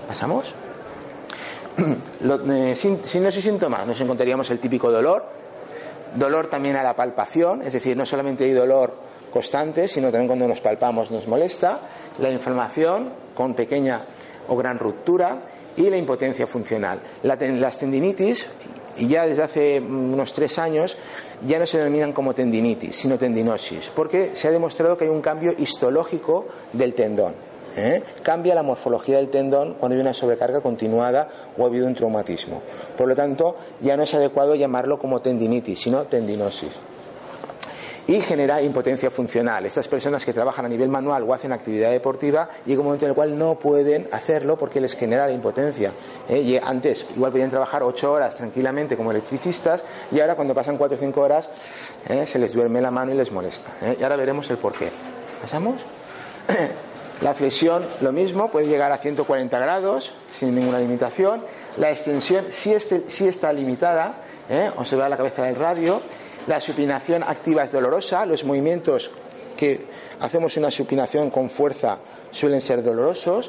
[0.06, 0.54] ¿Pasamos?
[2.24, 5.28] Eh, signos y síntomas, nos encontraríamos el típico dolor,
[6.14, 8.94] Dolor también a la palpación, es decir, no solamente hay dolor
[9.32, 11.80] constante, sino también cuando nos palpamos nos molesta.
[12.20, 14.06] La inflamación con pequeña
[14.48, 15.42] o gran ruptura
[15.76, 17.00] y la impotencia funcional.
[17.22, 18.46] las tendinitis,
[18.96, 20.96] ya desde hace unos tres años,
[21.46, 25.20] ya no se denominan como tendinitis, sino tendinosis, porque se ha demostrado que hay un
[25.20, 27.34] cambio histológico del tendón.
[27.76, 28.02] ¿Eh?
[28.22, 32.62] Cambia la morfología del tendón cuando hay una sobrecarga continuada o ha habido un traumatismo.
[32.96, 36.70] Por lo tanto, ya no es adecuado llamarlo como tendinitis, sino tendinosis
[38.06, 39.64] y genera impotencia funcional.
[39.66, 43.10] Estas personas que trabajan a nivel manual o hacen actividad deportiva llega un momento en
[43.10, 45.92] el cual no pueden hacerlo porque les genera la impotencia.
[46.28, 46.40] ¿eh?
[46.40, 50.96] Y antes igual podían trabajar ocho horas tranquilamente como electricistas y ahora cuando pasan cuatro
[50.96, 51.48] o cinco horas
[52.08, 52.26] ¿eh?
[52.26, 53.70] se les duerme la mano y les molesta.
[53.98, 54.90] Y ahora veremos el por qué.
[55.40, 55.80] ¿Pasamos?
[57.20, 61.42] La flexión, lo mismo, puede llegar a 140 grados sin ninguna limitación.
[61.76, 64.16] La extensión sí, está limitada,
[64.48, 64.70] ¿eh?
[64.76, 66.00] observar la cabeza del radio.
[66.46, 68.26] La supinación activa es dolorosa.
[68.26, 69.10] Los movimientos
[69.56, 69.86] que
[70.20, 71.98] hacemos una supinación con fuerza
[72.30, 73.48] suelen ser dolorosos.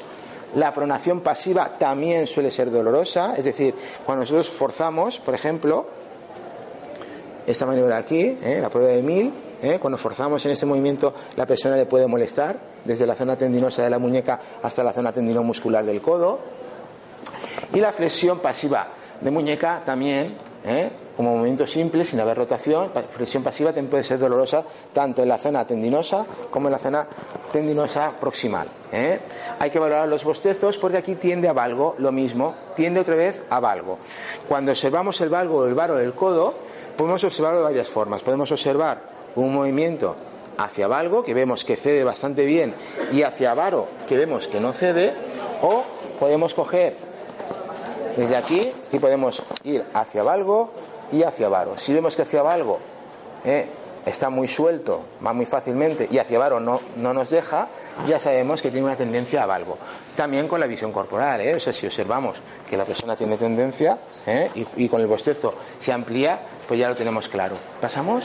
[0.54, 3.74] La pronación pasiva también suele ser dolorosa, es decir,
[4.06, 5.86] cuando nosotros forzamos, por ejemplo,
[7.46, 8.60] esta maniobra aquí, ¿eh?
[8.62, 9.78] la prueba de mil, ¿eh?
[9.80, 13.90] cuando forzamos en este movimiento la persona le puede molestar, desde la zona tendinosa de
[13.90, 16.38] la muñeca hasta la zona tendinomuscular del codo.
[17.74, 18.88] Y la flexión pasiva
[19.20, 20.90] de muñeca también, ¿eh?
[21.16, 25.38] como movimiento simple, sin haber rotación, flexión pasiva también puede ser dolorosa tanto en la
[25.38, 27.06] zona tendinosa como en la zona
[27.50, 28.68] tendinosa proximal.
[28.92, 29.18] ¿eh?
[29.58, 33.42] Hay que valorar los bostezos porque aquí tiende a valgo, lo mismo, tiende otra vez
[33.48, 33.98] a valgo.
[34.46, 36.54] Cuando observamos el valgo el varo del codo,
[36.96, 38.22] podemos observarlo de varias formas.
[38.22, 40.16] Podemos observar un movimiento
[40.58, 42.74] hacia valgo, que vemos que cede bastante bien,
[43.12, 45.14] y hacia varo, que vemos que no cede,
[45.62, 45.84] o
[46.18, 46.94] podemos coger
[48.16, 50.70] desde aquí y podemos ir hacia valgo
[51.12, 51.76] y hacia varo.
[51.76, 52.78] Si vemos que hacia valgo
[53.44, 53.66] eh,
[54.06, 57.68] está muy suelto, va muy fácilmente, y hacia varo no, no nos deja,
[58.06, 59.76] ya sabemos que tiene una tendencia a valgo.
[60.16, 61.54] También con la visión corporal, ¿eh?
[61.54, 64.50] o sea, si observamos que la persona tiene tendencia ¿eh?
[64.54, 67.56] y, y, con el bostezo se amplía, pues ya lo tenemos claro.
[67.80, 68.24] ¿Pasamos?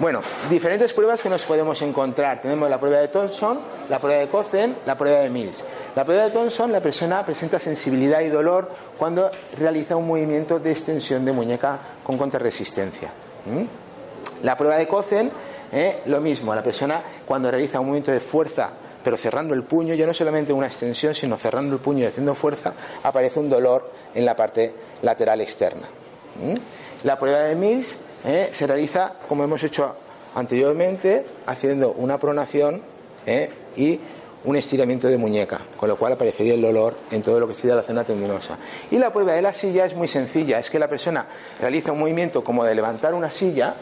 [0.00, 2.40] Bueno, diferentes pruebas que nos podemos encontrar.
[2.40, 5.62] Tenemos la prueba de Thomson, la prueba de Cozen, la prueba de Mills.
[5.94, 10.72] La prueba de Thomson, la persona presenta sensibilidad y dolor cuando realiza un movimiento de
[10.72, 13.10] extensión de muñeca con contrarresistencia.
[13.46, 14.44] ¿Mm?
[14.44, 15.30] La prueba de Cozen,
[15.70, 16.00] ¿eh?
[16.06, 18.70] lo mismo, la persona cuando realiza un movimiento de fuerza
[19.04, 22.34] pero cerrando el puño, ya no solamente una extensión, sino cerrando el puño y haciendo
[22.34, 25.86] fuerza, aparece un dolor en la parte lateral externa.
[26.42, 27.06] ¿Mm?
[27.06, 28.50] La prueba de Mills ¿eh?
[28.52, 29.94] se realiza, como hemos hecho
[30.34, 32.82] anteriormente, haciendo una pronación
[33.26, 33.50] ¿eh?
[33.76, 34.00] y
[34.44, 37.74] un estiramiento de muñeca, con lo cual aparecería el dolor en todo lo que sería
[37.74, 38.58] la zona tendinosa.
[38.90, 41.26] Y la prueba de la silla es muy sencilla, es que la persona
[41.60, 43.74] realiza un movimiento como de levantar una silla,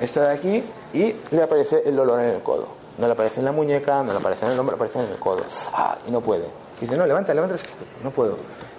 [0.00, 0.62] esta de aquí,
[0.94, 2.80] y le aparece el dolor en el codo.
[2.98, 5.18] No le aparece en la muñeca, no le aparece en el hombro, aparece en el
[5.18, 5.42] codo.
[5.72, 6.44] Ah, y no puede.
[6.80, 7.56] Dice, no, levanta, levanta,
[8.04, 8.36] no puedo.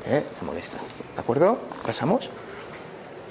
[0.07, 0.23] ¿Eh?
[0.39, 0.77] Se molesta.
[1.15, 1.57] ¿De acuerdo?
[1.85, 2.29] ¿Pasamos?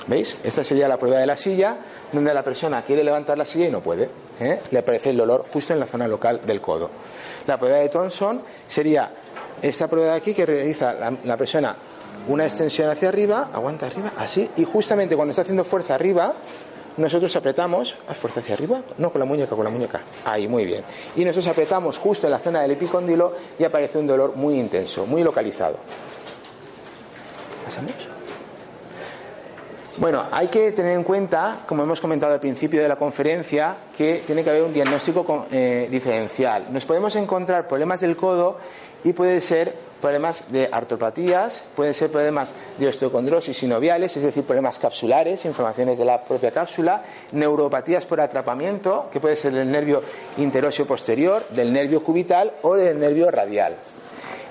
[0.07, 0.39] ¿Veis?
[0.43, 1.77] Esta sería la prueba de la silla,
[2.13, 4.09] donde la persona quiere levantar la silla y no puede.
[4.41, 4.61] ¿eh?
[4.71, 6.91] Le aparece el dolor justo en la zona local del codo.
[7.47, 9.11] La prueba de Thomson sería
[9.63, 11.77] esta prueba de aquí que realiza la, persona
[12.29, 16.35] una extensión hacia arriba, aguanta arriba, así, y justamente cuando está haciendo fuerza arriba,
[16.97, 18.83] nosotros apretamos, ¿haz fuerza hacia arriba?
[18.99, 20.03] No, con la muñeca, con la muñeca.
[20.25, 20.85] Ahí, muy bien.
[21.17, 25.07] Y nosotros apretamos justo en la zona del epicóndilo y aparece un dolor muy intenso,
[25.07, 25.77] muy localizado.
[27.65, 28.10] ¿Pasamos?
[30.01, 34.23] Bueno, hay que tener en cuenta, como hemos comentado al principio de la conferencia, que
[34.27, 36.69] tiene que haber un diagnóstico eh, diferencial.
[36.73, 38.57] Nos podemos encontrar problemas del codo
[39.05, 44.79] y puede ser problemas de artropatías, pueden ser problemas de osteocondrosis sinoviales, es decir, problemas
[44.79, 50.03] capsulares, inflamaciones de la propia cápsula, neuropatías por atrapamiento, que puede ser del nervio
[50.39, 53.77] interóseo posterior, del nervio cubital o del nervio radial.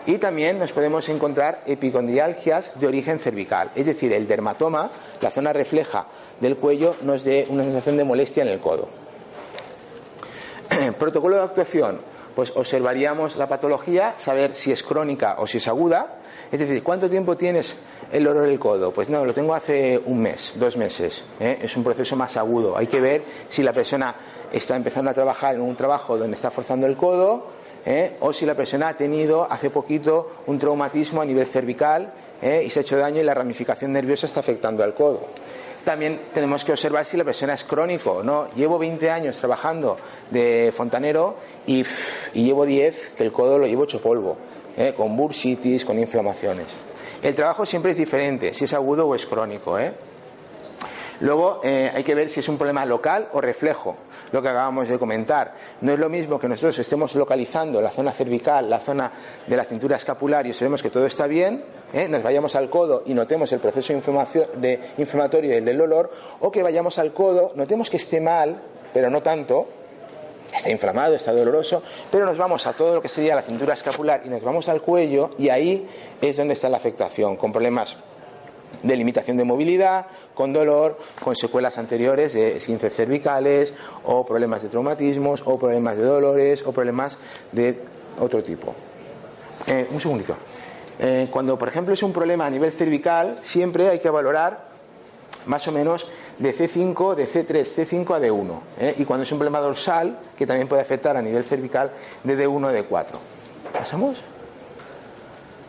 [0.10, 4.89] Y también nos podemos encontrar epicondrialgias de origen cervical, es decir, el dermatoma,
[5.22, 6.08] la zona refleja
[6.39, 8.89] del cuello, nos dé una sensación de molestia en el codo.
[10.98, 12.00] Protocolo de actuación,
[12.36, 16.17] pues observaríamos la patología, saber si es crónica o si es aguda.
[16.52, 17.78] Es decir, ¿cuánto tiempo tienes
[18.12, 18.91] el dolor del codo?
[18.91, 21.24] Pues no, lo tengo hace un mes, dos meses.
[21.39, 21.60] ¿eh?
[21.62, 22.76] Es un proceso más agudo.
[22.76, 24.15] Hay que ver si la persona
[24.52, 28.15] está empezando a trabajar en un trabajo donde está forzando el codo ¿eh?
[28.20, 32.12] o si la persona ha tenido hace poquito un traumatismo a nivel cervical
[32.42, 32.63] ¿eh?
[32.65, 35.28] y se ha hecho daño y la ramificación nerviosa está afectando al codo.
[35.84, 38.50] También tenemos que observar si la persona es crónico no.
[38.56, 39.98] Llevo 20 años trabajando
[40.30, 41.86] de fontanero y,
[42.34, 44.38] llevo 10 que el codo lo llevo hecho polvo,
[44.78, 44.94] ¿eh?
[44.96, 46.68] con bursitis, con inflamaciones.
[47.22, 49.80] El trabajo siempre es diferente, si es agudo o es crónico.
[49.80, 49.94] ¿eh?
[51.22, 53.98] Luego hay que ver si es un problema local o reflejo,
[54.32, 55.54] lo que acabamos de comentar.
[55.82, 59.12] No es lo mismo que nosotros estemos localizando la zona cervical, la zona
[59.46, 61.63] de la cintura escapular y sabemos que todo está bien,
[61.94, 62.08] ¿eh?
[62.08, 66.52] nos vayamos al codo y notemos el proceso de inflamatorio y el del dolor, o
[66.52, 68.62] que vayamos al codo, notemos que esté mal,
[68.94, 69.68] pero no tanto,
[70.56, 74.22] está inflamado, está doloroso, pero nos vamos a todo lo que sería la cintura escapular
[74.26, 75.88] y nos vamos al cuello y ahí
[76.22, 77.98] es donde está la afectación, con problemas
[78.84, 83.73] de limitación de movilidad, con dolor, con secuelas anteriores de esquinces cervicales
[84.05, 87.17] o problemas de traumatismos o problemas de dolores o problemas
[87.51, 87.79] de
[88.19, 88.73] otro tipo.
[89.67, 90.36] Eh, un segundito.
[90.99, 94.69] Eh, cuando, por ejemplo, es un problema a nivel cervical, siempre hay que valorar
[95.45, 98.60] más o menos de C5, de C3, C5 a D1.
[98.79, 98.95] ¿eh?
[98.97, 101.91] Y cuando es un problema dorsal, que también puede afectar a nivel cervical,
[102.23, 103.05] de D1 a D4.
[103.73, 104.21] ¿Pasamos?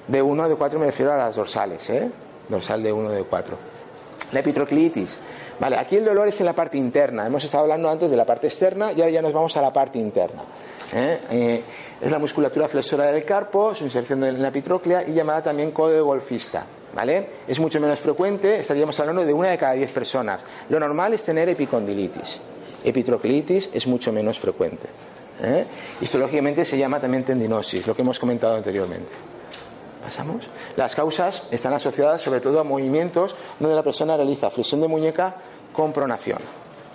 [0.08, 2.10] De 1 a D4 me refiero a las dorsales, ¿eh?
[2.50, 3.56] Dorsal de 1 de 4.
[4.32, 5.10] La epitroclitis.
[5.58, 7.26] Vale, aquí el dolor es en la parte interna.
[7.26, 9.72] Hemos estado hablando antes de la parte externa y ahora ya nos vamos a la
[9.72, 10.42] parte interna.
[10.94, 11.62] ¿eh?
[12.00, 15.90] es la musculatura flexora del carpo, su inserción en la epitróclea y llamada también codo
[15.90, 16.64] de golfista.
[16.94, 17.28] ¿Vale?
[17.46, 20.40] Es mucho menos frecuente, estaríamos hablando de una de cada diez personas.
[20.70, 22.40] Lo normal es tener epicondilitis.
[22.82, 24.88] Epitroclitis es mucho menos frecuente.
[25.42, 25.66] ¿eh?
[26.00, 29.29] Histológicamente se llama también tendinosis, lo que hemos comentado anteriormente.
[30.02, 30.48] ¿Pasamos?
[30.76, 35.36] Las causas están asociadas sobre todo a movimientos donde la persona realiza flexión de muñeca
[35.72, 36.38] con pronación.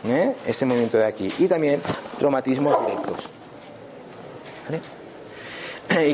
[0.05, 0.35] ¿eh?
[0.45, 1.31] Este movimiento de aquí.
[1.39, 1.81] Y también
[2.17, 3.29] traumatismos directos.
[6.03, 6.13] Y,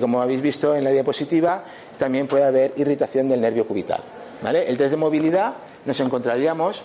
[0.00, 1.62] como, habéis visto en la diapositiva,
[1.98, 4.00] también puede haber irritación del nervio cubital.
[4.42, 4.68] ¿Vale?
[4.68, 6.82] El test de movilidad nos encontraríamos.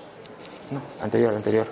[0.70, 1.68] No, anterior, anterior.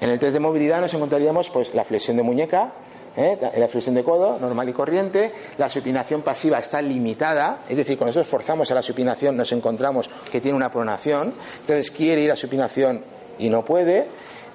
[0.00, 2.72] En el test de movilidad nos encontraríamos pues, la flexión de muñeca,
[3.18, 3.36] ¿eh?
[3.56, 5.32] la flexión de codo, normal y corriente.
[5.58, 10.08] La supinación pasiva está limitada, es decir, cuando nosotros forzamos a la supinación nos encontramos
[10.30, 11.34] que tiene una pronación.
[11.60, 13.02] Entonces quiere ir a supinación
[13.38, 14.06] y no puede.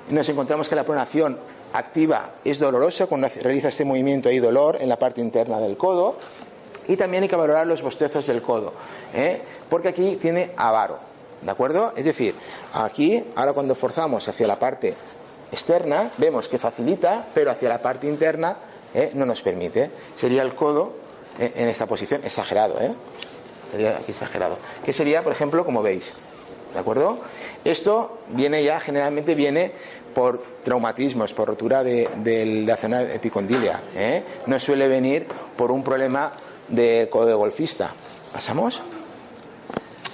[0.09, 1.37] Nos encontramos que la pronación
[1.73, 6.15] activa es dolorosa cuando realiza este movimiento hay dolor en la parte interna del codo.
[6.87, 8.73] Y también hay que valorar los bostezos del codo,
[9.13, 9.41] ¿eh?
[9.69, 11.13] porque aquí tiene avaro.
[11.41, 11.93] ¿De acuerdo?
[11.95, 12.33] Es decir,
[12.73, 14.93] aquí, ahora cuando forzamos hacia la parte
[15.53, 18.57] externa, vemos que facilita, pero hacia la parte interna
[18.93, 19.11] ¿eh?
[19.13, 19.89] no nos permite.
[20.17, 20.93] Sería el codo
[21.39, 21.53] ¿eh?
[21.55, 22.91] en esta posición exagerado, ¿eh?
[23.71, 24.57] Sería aquí exagerado.
[24.83, 26.11] Que sería, por ejemplo, como veis.
[26.73, 27.19] ¿De acuerdo?
[27.63, 29.71] Esto viene ya, generalmente viene
[30.13, 33.81] por traumatismos, por rotura de, la zona epicondilia.
[33.95, 34.23] ¿eh?
[34.47, 36.31] No suele venir por un problema
[36.67, 37.91] del codo de golfista.
[38.31, 38.81] ¿Pasamos?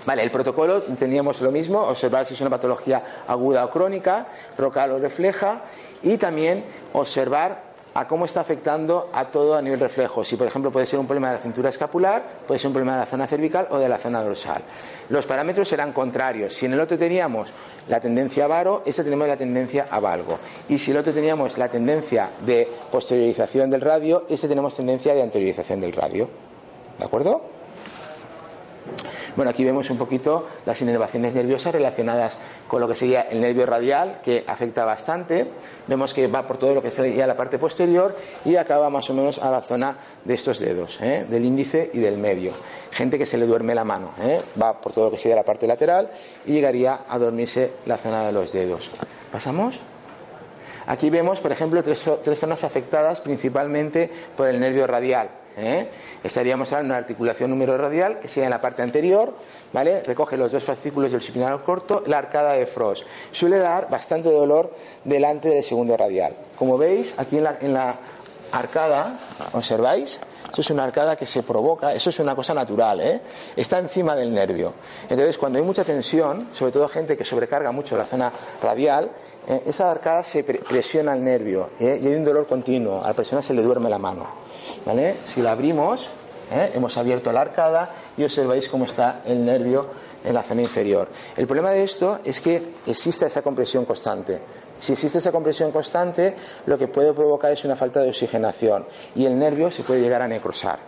[0.10, 4.26] Vale, el protocolo teníamos lo mismo, observar si es una patología aguda o crónica,
[4.58, 5.62] rocal o refleja,
[6.02, 7.62] y también observar
[7.94, 10.24] a cómo está afectando a todo a nivel reflejo.
[10.26, 12.94] Si, por ejemplo, puede ser un problema de la cintura escapular, puede ser un problema
[12.94, 14.64] de la zona cervical o de la zona dorsal.
[15.10, 16.56] Los parámetros serán contrarios.
[16.56, 17.50] Si en el otro teníamos
[17.88, 20.40] la tendencia a varo, este tenemos la tendencia a valgo.
[20.70, 25.22] Y si el otro teníamos la tendencia de posteriorización del radio, este tenemos tendencia de
[25.22, 26.28] anteriorización del radio.
[26.98, 27.60] ¿De acuerdo?
[29.36, 32.34] Bueno, aquí vemos un poquito las inervaciones nerviosas relacionadas
[32.68, 35.48] con lo que sería el nervio radial, que afecta bastante.
[35.88, 38.16] Vemos que va por todo lo que sería la parte posterior
[38.46, 41.26] y acaba más o menos a la zona de estos dedos, ¿eh?
[41.30, 42.52] del índice y del medio.
[42.92, 44.42] Gente que se le duerme la mano, ¿eh?
[44.62, 46.10] va por todo lo que sería la parte lateral
[46.46, 48.90] y llegaría a dormirse la zona de los dedos.
[49.32, 49.80] ¿Pasamos?
[50.88, 55.30] Aquí vemos, por ejemplo, tres, tres zonas afectadas principalmente por el nervio radial.
[55.58, 55.88] ¿Eh?
[56.24, 59.34] Estaríamos hablando de una articulación número radial que sería en la parte anterior,
[59.74, 60.04] ¿vale?
[60.04, 63.04] Recoge los dos fascículos del supinal corto, la arcada de Frost.
[63.32, 66.34] Suele dar bastante dolor delante del segundo radial.
[66.58, 67.96] Como veis, aquí en la, en la
[68.52, 69.20] arcada,
[69.54, 70.20] ¿observáis?
[70.52, 73.22] Eso es una arcada que se provoca, eso es una cosa natural, ¿eh?
[73.56, 74.74] Está encima del nervio.
[75.04, 78.32] Entonces, cuando hay mucha tensión, sobre todo gente que sobrecarga mucho la zona
[78.62, 79.12] radial,
[79.50, 79.64] ¿eh?
[79.66, 82.00] esa arcada se presiona el nervio ¿eh?
[82.02, 83.04] y hay un dolor continuo.
[83.04, 84.26] A la persona se le duerme la mano.
[85.28, 86.10] Si la abrimos,
[86.52, 86.72] ¿eh?
[86.74, 89.86] hemos abierto la arcada y observáis cómo está el nervio
[90.24, 91.08] en la zona inferior.
[91.36, 94.40] El problema de esto es que existe esa compresión constante.
[94.80, 96.36] Si existe esa compresión constante,
[96.66, 98.86] lo que puede provocar es una falta de oxigenación
[99.16, 100.80] y el nervio se puede llegar a necrosar.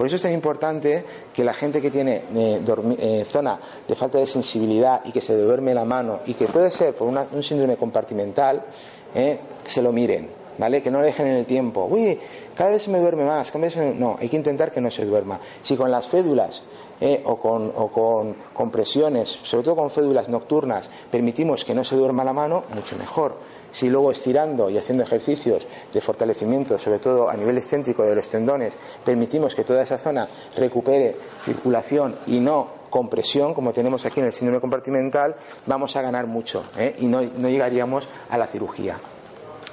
[0.00, 2.62] Por eso es tan importante que la gente que tiene eh,
[2.98, 6.70] eh, zona de falta de sensibilidad y que se duerme la mano y que puede
[6.70, 8.64] ser por un síndrome compartimental,
[9.12, 10.80] se lo miren ¿vale?
[10.80, 11.86] Que no lo dejen en el tiempo.
[11.90, 12.18] Uy,
[12.54, 13.50] cada vez se me duerme más.
[13.50, 15.38] Cada vez No, hay que intentar que no se duerma.
[15.62, 16.62] Si con las fédulas
[16.98, 22.24] eh, o, con, o compresiones, sobre todo con fédulas nocturnas, permitimos que no se duerma
[22.24, 23.36] la mano, mucho mejor.
[23.70, 28.28] Si luego estirando y haciendo ejercicios de fortalecimiento, sobre todo a nivel excéntrico de los
[28.28, 34.26] tendones, permitimos que toda esa zona recupere circulación y no compresión, como tenemos aquí en
[34.26, 36.96] el síndrome compartimental, vamos a ganar mucho ¿eh?
[36.98, 38.96] y no, no llegaríamos a la cirugía.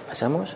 [0.07, 0.55] ¿Pasamos?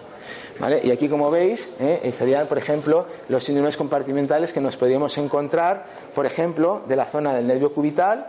[0.84, 2.01] Y aquí, como veis, ¿eh?
[2.04, 7.34] estarían, por ejemplo, los síndromes compartimentales que nos podríamos encontrar, por ejemplo, de la zona
[7.34, 8.27] del nervio cubital,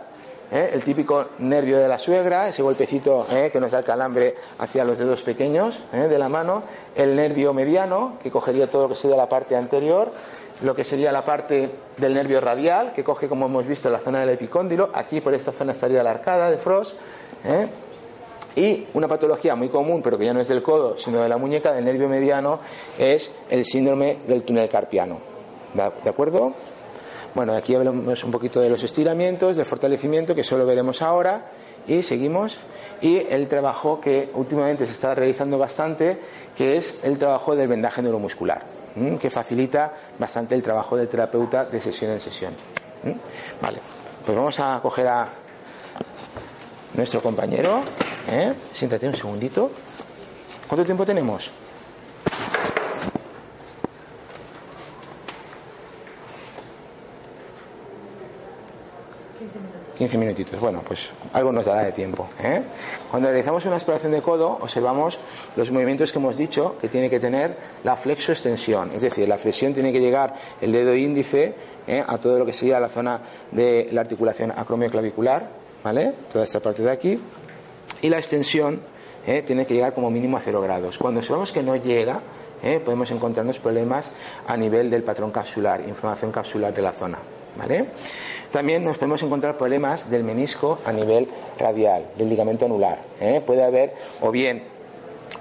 [0.53, 0.69] ¿eh?
[0.71, 3.49] el típico nervio de la suegra, ese golpecito ¿eh?
[3.51, 6.63] que nos da el calambre hacia los dedos pequeños de la mano,
[6.95, 10.11] el nervio mediano, que cogería todo lo que sería la parte anterior,
[10.61, 14.19] lo que sería la parte del nervio radial, que coge, como hemos visto, la zona
[14.19, 16.93] del epicóndilo, aquí por esta zona estaría la arcada de Frost,
[18.55, 21.37] y una patología muy común, pero que ya no es del codo, sino de la
[21.37, 22.59] muñeca, del nervio mediano,
[22.99, 25.19] es el síndrome del túnel carpiano.
[25.73, 26.53] ¿De acuerdo?
[27.35, 31.45] Bueno, aquí hablamos un poquito de los estiramientos, del fortalecimiento, que solo veremos ahora,
[31.87, 32.59] y seguimos.
[33.01, 36.19] Y el trabajo que últimamente se está realizando bastante,
[36.55, 38.63] que es el trabajo del vendaje neuromuscular,
[39.19, 42.53] que facilita bastante el trabajo del terapeuta de sesión en sesión.
[43.61, 43.79] Vale,
[44.25, 45.27] pues vamos a coger a
[46.93, 47.81] nuestro compañero.
[48.29, 48.53] ¿Eh?
[48.71, 49.71] Siéntate un segundito.
[50.67, 51.51] ¿Cuánto tiempo tenemos?
[60.03, 60.59] 15 minutitos.
[60.59, 62.27] Bueno, pues algo nos dará de tiempo.
[62.43, 62.61] ¿eh?
[63.09, 65.17] Cuando realizamos una exploración de codo, observamos
[65.55, 68.91] los movimientos que hemos dicho que tiene que tener la flexo-extensión.
[68.93, 71.55] Es decir, la flexión tiene que llegar el dedo índice
[71.87, 72.03] ¿eh?
[72.05, 75.47] a todo lo que sería la zona de la articulación acromioclavicular,
[75.85, 76.13] ¿vale?
[76.31, 77.17] Toda esta parte de aquí.
[78.01, 78.81] Y la extensión
[79.25, 79.41] ¿eh?
[79.43, 80.97] tiene que llegar como mínimo a 0 grados.
[80.97, 82.19] Cuando observamos que no llega,
[82.83, 84.09] podemos encontrarnos problemas
[84.47, 87.19] a nivel del patrón capsular, inflamación capsular de la zona.
[87.55, 87.85] ¿Vale?
[88.51, 91.27] También nos podemos encontrar problemas del menisco a nivel
[91.57, 92.99] radial, del ligamento anular.
[93.19, 93.41] ¿eh?
[93.45, 94.63] Puede haber o bien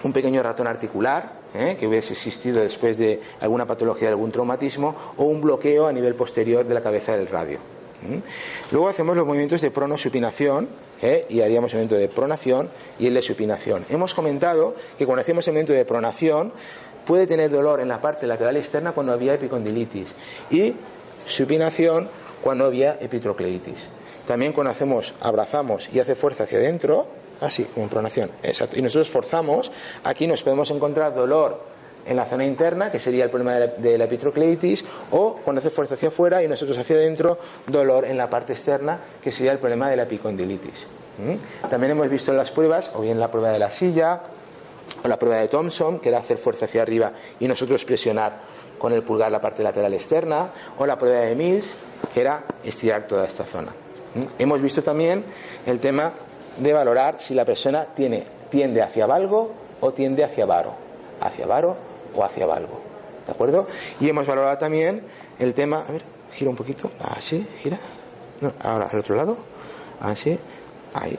[0.02, 1.76] un pequeño ratón articular, ¿eh?
[1.78, 6.14] que hubiese existido después de alguna patología, de algún traumatismo, o un bloqueo a nivel
[6.14, 7.58] posterior de la cabeza del radio.
[8.72, 10.68] Luego hacemos los movimientos de pronosupinación
[11.02, 11.26] ¿eh?
[11.28, 13.84] y haríamos el movimiento de pronación y el de supinación.
[13.90, 16.52] Hemos comentado que cuando hacemos el movimiento de pronación
[17.06, 20.08] puede tener dolor en la parte lateral externa cuando había epicondilitis
[20.50, 20.74] y
[21.26, 22.08] supinación
[22.42, 23.88] cuando había epitrocleitis.
[24.26, 27.06] También cuando hacemos, abrazamos y hace fuerza hacia adentro,
[27.40, 29.70] así, como pronación, exacto, y nosotros forzamos,
[30.04, 31.72] aquí nos podemos encontrar dolor
[32.06, 35.94] en la zona interna, que sería el problema de la, epitrocleitis, o cuando hace fuerza
[35.94, 39.88] hacia afuera y nosotros hacia adentro, dolor en la parte externa, que sería el problema
[39.88, 40.86] de la epicondilitis.
[41.18, 41.68] ¿Mm?
[41.68, 44.20] También hemos visto en las pruebas, o bien la prueba de la silla,
[45.04, 48.40] o la prueba de Thompson, que era hacer fuerza hacia arriba y nosotros presionar
[48.78, 51.72] con el pulgar la parte lateral externa, o la prueba de Mills,
[52.12, 53.72] que era estirar toda esta zona.
[54.14, 54.42] ¿Mm?
[54.42, 55.24] Hemos visto también
[55.66, 56.12] el tema
[56.58, 60.74] de valorar si la persona tiene, tiende hacia valgo o tiende hacia varo,
[61.20, 61.76] hacia varo
[62.14, 62.80] o hacia valgo.
[63.24, 63.68] ¿De acuerdo?
[64.00, 65.02] Y hemos valorado también
[65.38, 67.78] el tema, a ver, gira un poquito, así, gira.
[68.40, 69.36] No, ahora al otro lado,
[70.00, 70.36] así,
[70.94, 71.16] ahí.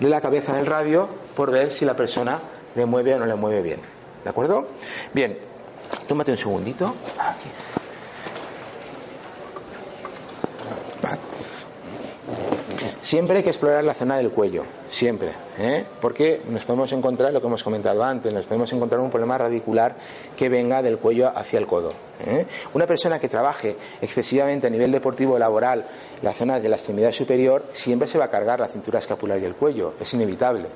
[0.00, 2.38] De la cabeza del radio por ver si la persona
[2.74, 3.80] le mueve o no le mueve bien.
[4.22, 4.66] ¿De acuerdo?
[5.12, 5.36] Bien,
[6.06, 6.94] tómate un segundito.
[13.08, 15.82] Siempre hay que explorar la zona del cuello, siempre, ¿eh?
[15.98, 19.96] porque nos podemos encontrar lo que hemos comentado antes, nos podemos encontrar un problema radicular
[20.36, 21.94] que venga del cuello hacia el codo.
[22.26, 22.44] ¿eh?
[22.74, 25.86] Una persona que trabaje excesivamente a nivel deportivo laboral
[26.22, 29.44] la zona de la extremidad superior siempre se va a cargar la cintura escapular y
[29.44, 30.66] el cuello, es inevitable.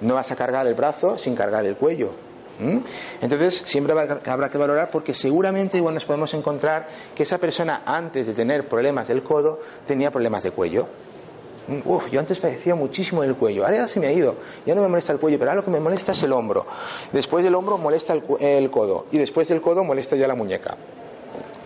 [0.00, 2.10] No vas a cargar el brazo sin cargar el cuello,
[2.58, 2.78] ¿Mm?
[3.20, 8.26] Entonces, siempre habrá que valorar porque seguramente igual nos podemos encontrar que esa persona antes
[8.26, 10.86] de tener problemas del codo tenía problemas de cuello.
[11.68, 12.10] ¿Mm?
[12.10, 14.88] Yo antes padecía muchísimo del cuello, ahora ya se me ha ido, ya no me
[14.88, 16.66] molesta el cuello, pero ahora lo que me molesta es el hombro.
[17.12, 20.76] Después del hombro molesta el, codo y después del codo molesta ya la muñeca.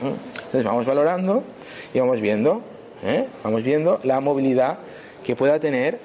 [0.01, 0.07] ¿Mm?
[0.07, 1.45] Entonces vamos valorando
[1.95, 2.63] y vamos viendo,
[3.03, 3.29] ¿eh?
[3.43, 4.79] vamos viendo la movilidad
[5.25, 5.99] que pueda tener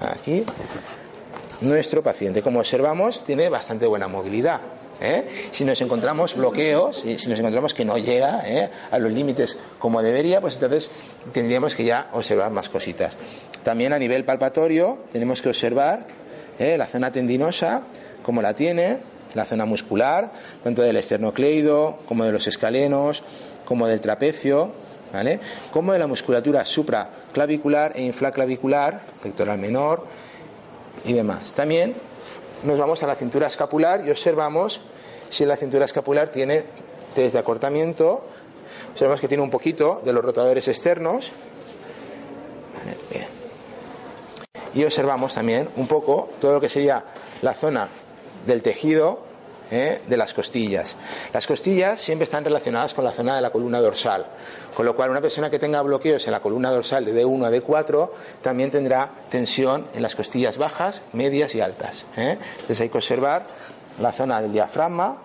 [0.00, 0.44] aquí
[1.60, 2.42] nuestro paciente.
[2.42, 4.60] Como observamos, tiene bastante buena movilidad.
[5.00, 5.48] ¿eh?
[5.52, 8.70] Si nos encontramos bloqueos, si nos encontramos que no llega ¿eh?
[8.90, 10.90] a los límites como debería, pues entonces
[11.32, 13.14] tendríamos que ya observar más cositas.
[13.62, 16.06] También a nivel palpatorio tenemos que observar
[16.58, 17.82] la zona tendinosa,
[18.22, 18.98] como la tiene,
[19.34, 20.30] la zona muscular,
[20.62, 23.22] tanto del esternocleido como de los escalenos,
[23.64, 24.70] como del trapecio,
[25.14, 25.38] ¿vale?
[25.72, 30.04] como de la musculatura supraclavicular e infraclavicular, pectoral menor,
[31.04, 31.52] y demás.
[31.52, 31.94] También
[32.64, 34.80] nos vamos a la cintura escapular y observamos
[35.30, 36.64] si la cintura escapular tiene
[37.14, 38.24] desde acortamiento,
[38.92, 41.30] observamos que tiene un poquito de los rotadores externos.
[44.74, 47.04] Y observamos también un poco todo lo que sería
[47.42, 47.88] la zona
[48.44, 49.20] del tejido
[49.70, 50.00] ¿eh?
[50.06, 50.96] de las costillas.
[51.32, 54.26] Las costillas siempre están relacionadas con la zona de la columna dorsal,
[54.74, 57.50] con lo cual una persona que tenga bloqueos en la columna dorsal de D1 a
[57.50, 58.10] D4
[58.42, 62.04] también tendrá tensión en las costillas bajas, medias y altas.
[62.16, 62.38] ¿eh?
[62.52, 63.46] Entonces hay que observar
[64.00, 65.18] la zona del diafragma.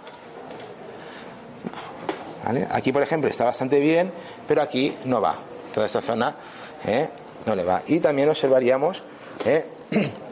[2.72, 4.12] Aquí, por ejemplo, está bastante bien,
[4.48, 5.36] pero aquí no va.
[5.74, 6.36] Toda esta zona
[6.86, 7.10] ¿eh?
[7.46, 7.82] no le va.
[7.88, 9.04] Y también observaríamos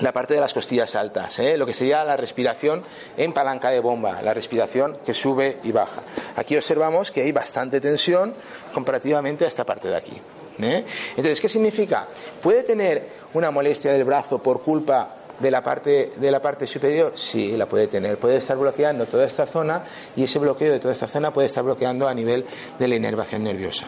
[0.00, 1.56] la parte de las costillas altas, ¿eh?
[1.56, 2.82] lo que sería la respiración
[3.16, 6.02] en palanca de bomba, la respiración que sube y baja.
[6.36, 8.34] Aquí observamos que hay bastante tensión
[8.72, 10.20] comparativamente a esta parte de aquí.
[10.60, 10.84] ¿eh?
[11.10, 12.06] Entonces, ¿qué significa?
[12.42, 17.12] ¿Puede tener una molestia del brazo por culpa de la parte de la parte superior?
[17.16, 18.18] Sí, la puede tener.
[18.18, 19.82] Puede estar bloqueando toda esta zona
[20.16, 22.44] y ese bloqueo de toda esta zona puede estar bloqueando a nivel
[22.78, 23.86] de la inervación nerviosa.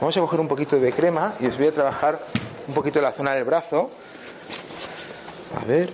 [0.00, 2.18] Vamos a coger un poquito de crema y os voy a trabajar
[2.66, 3.90] un poquito la zona del brazo
[5.56, 5.90] a ver.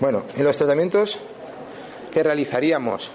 [0.00, 1.18] Bueno, en los tratamientos
[2.10, 3.10] que realizaríamos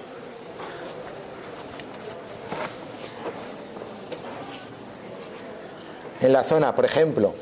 [6.22, 7.34] en la zona, por ejemplo,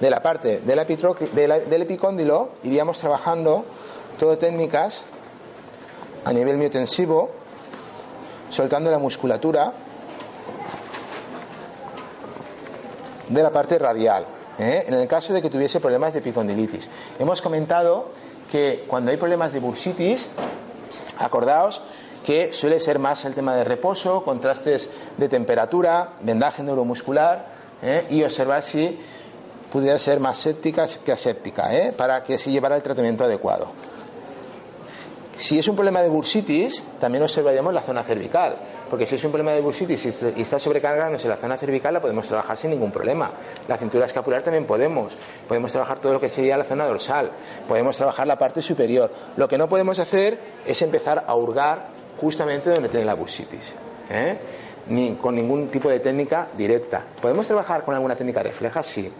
[0.00, 3.64] de la parte del epicóndilo iríamos trabajando
[4.18, 5.04] todo técnicas
[6.24, 7.30] a nivel miotensivo,
[8.50, 9.72] soltando la musculatura
[13.28, 14.26] de la parte radial,
[14.58, 14.84] ¿eh?
[14.86, 16.88] en el caso de que tuviese problemas de epicondilitis.
[17.18, 18.10] Hemos comentado
[18.50, 20.28] que cuando hay problemas de bursitis,
[21.18, 21.82] acordaos
[22.24, 27.46] que suele ser más el tema de reposo, contrastes de temperatura, vendaje neuromuscular
[27.82, 28.06] ¿eh?
[28.10, 28.98] y observar si
[29.70, 31.92] pudiera ser más séptica que aséptica, ¿eh?
[31.92, 33.66] para que se llevara el tratamiento adecuado.
[35.36, 38.56] Si es un problema de bursitis, también observaríamos la zona cervical,
[38.88, 42.26] porque si es un problema de bursitis y está sobrecargándose la zona cervical, la podemos
[42.28, 43.32] trabajar sin ningún problema.
[43.66, 45.12] La cintura escapular también podemos.
[45.48, 47.32] Podemos trabajar todo lo que sería la zona dorsal.
[47.66, 49.10] Podemos trabajar la parte superior.
[49.36, 51.88] Lo que no podemos hacer es empezar a hurgar
[52.20, 53.72] justamente donde tiene la bursitis.
[54.10, 54.38] ¿eh?
[54.88, 57.04] Ni con ningún tipo de técnica directa.
[57.20, 58.82] ¿Podemos trabajar con alguna técnica refleja?
[58.84, 59.10] Sí.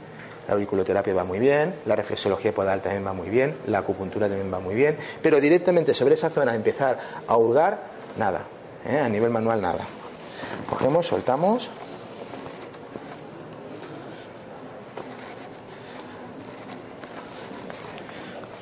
[0.47, 4.53] La auriculoterapia va muy bien, la reflexología podal también va muy bien, la acupuntura también
[4.53, 7.81] va muy bien, pero directamente sobre esa zona empezar a hurgar,
[8.19, 8.43] nada.
[8.87, 8.99] ¿eh?
[8.99, 9.85] A nivel manual, nada.
[10.69, 11.71] Cogemos, soltamos.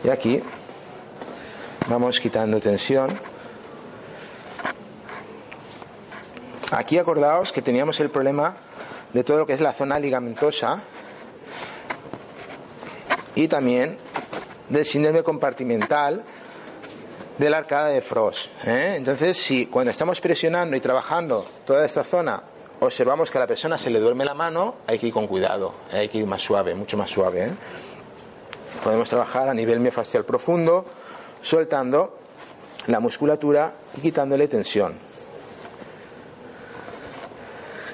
[0.04, 0.42] Y aquí
[1.88, 3.10] vamos quitando tensión.
[6.72, 8.56] Aquí acordaos que teníamos el problema
[9.12, 10.80] de todo lo que es la zona ligamentosa
[13.34, 13.96] y también
[14.68, 16.22] del síndrome compartimental
[17.38, 18.46] de la arcada de Frost.
[18.66, 18.94] ¿eh?
[18.96, 22.42] Entonces, si cuando estamos presionando y trabajando toda esta zona
[22.80, 25.74] observamos que a la persona se le duerme la mano, hay que ir con cuidado,
[25.92, 25.98] ¿eh?
[25.98, 27.44] hay que ir más suave, mucho más suave.
[27.44, 27.50] ¿eh?
[28.82, 30.84] Podemos trabajar a nivel miofascial profundo,
[31.40, 32.18] soltando
[32.88, 34.98] la musculatura y quitándole tensión.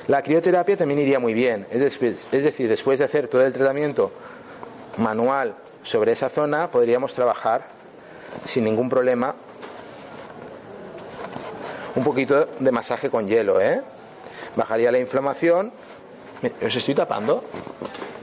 [0.06, 4.10] La crioterapia también iría muy bien, es decir, después de hacer todo el tratamiento
[4.98, 7.62] manual sobre esa zona, podríamos trabajar
[8.44, 9.34] sin ningún problema
[11.94, 13.82] un poquito de masaje con hielo, ¿eh?
[14.54, 15.72] Bajaría la inflamación.
[16.64, 17.42] ¿Os estoy tapando?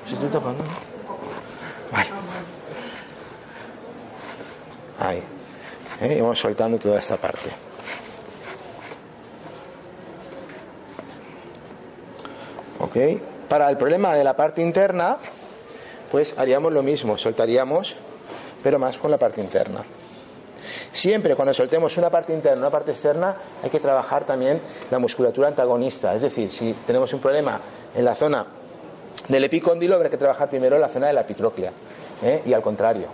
[0.06, 0.64] ¿Os estoy tapando?
[5.00, 5.22] Ahí.
[6.02, 6.16] ¿Eh?
[6.18, 7.50] Y vamos soltando toda esta parte.
[12.80, 13.22] ¿Ok?
[13.50, 15.18] Para el problema de la parte interna,
[16.16, 17.94] pues haríamos lo mismo, soltaríamos,
[18.64, 19.84] pero más con la parte interna.
[20.90, 24.62] Siempre cuando soltemos una parte interna, una parte externa, hay que trabajar también
[24.92, 26.16] la musculatura antagonista.
[26.16, 27.60] Es decir, si tenemos un problema
[27.94, 28.46] en la zona
[29.28, 31.74] del epicóndilo, habrá que trabajar primero la zona de la epitróclea.
[32.24, 32.44] ¿eh?
[32.46, 33.08] Y al contrario.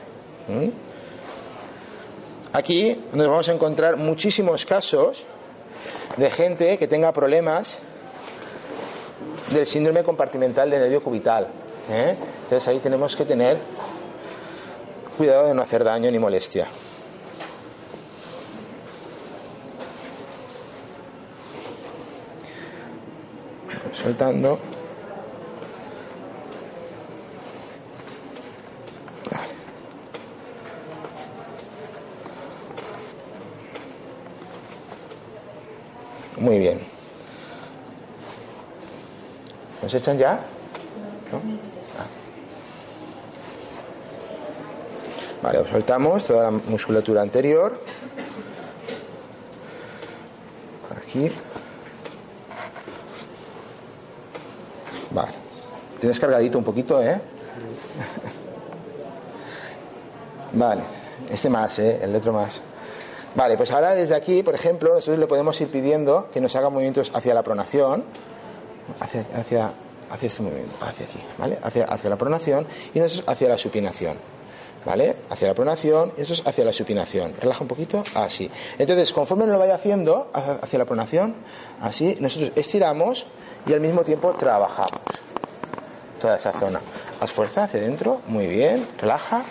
[2.54, 5.26] Aquí nos vamos a encontrar muchísimos casos
[6.18, 7.80] de gente que tenga problemas
[9.50, 11.61] del síndrome compartimental de nervio cubital.
[11.92, 12.18] ¿Eh?
[12.44, 13.58] Entonces ahí tenemos que tener
[15.18, 16.68] cuidado de no hacer daño ni molestia.
[23.94, 24.60] Soltando.
[36.38, 36.80] Muy bien.
[39.84, 40.40] ¿Nos echan ya?
[45.42, 47.74] Vale, soltamos toda la musculatura anterior.
[50.96, 51.32] Aquí.
[55.12, 55.32] Vale.
[56.00, 57.20] Tienes cargadito un poquito, ¿eh?
[60.54, 60.82] Vale.
[61.30, 62.00] Este más, ¿eh?
[62.04, 62.62] El otro más.
[63.34, 66.70] Vale, pues ahora desde aquí, por ejemplo, nosotros le podemos ir pidiendo que nos haga
[66.70, 68.04] movimientos hacia la pronación,
[69.00, 69.72] hacia, hacia,
[70.10, 71.58] hacia este movimiento, hacia aquí, ¿vale?
[71.64, 74.18] Hacia, hacia la pronación y nosotros hacia la supinación.
[74.86, 75.16] ¿Vale?
[75.30, 77.34] Hacia la pronación eso es hacia la supinación.
[77.40, 78.50] Relaja un poquito, así.
[78.78, 81.36] Entonces, conforme lo vaya haciendo hacia la pronación,
[81.82, 83.26] así, nosotros estiramos
[83.66, 85.02] y al mismo tiempo trabajamos
[86.22, 86.80] toda esa zona.
[87.20, 89.44] Haz fuerza hacia adentro, muy bien, relaja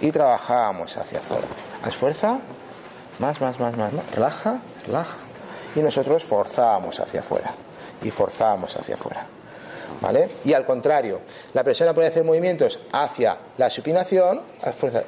[0.00, 1.46] y trabajamos hacia afuera.
[1.82, 2.40] Haz fuerza,
[3.18, 5.16] más, más, más, más, más, relaja, relaja
[5.74, 7.52] y nosotros forzamos hacia afuera
[8.02, 9.26] y forzamos hacia afuera.
[10.44, 11.20] Y al contrario,
[11.54, 14.40] la persona puede hacer movimientos hacia la supinación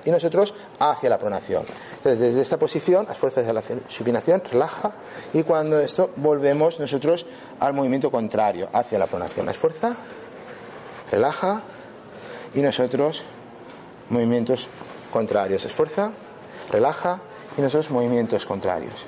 [0.05, 1.64] y nosotros hacia la pronación.
[1.97, 4.93] Entonces, desde esta posición, las fuerzas de la supinación, relaja
[5.32, 7.26] y cuando esto volvemos nosotros
[7.61, 9.49] al movimiento contrario, hacia la pronación.
[9.49, 9.97] Esfuerza,
[11.11, 11.62] relaja
[12.55, 13.24] y nosotros
[14.11, 14.68] movimientos
[15.12, 15.64] contrarios.
[15.64, 16.12] Esfuerza,
[16.70, 17.20] relaja
[17.59, 19.05] y nosotros movimientos contrarios.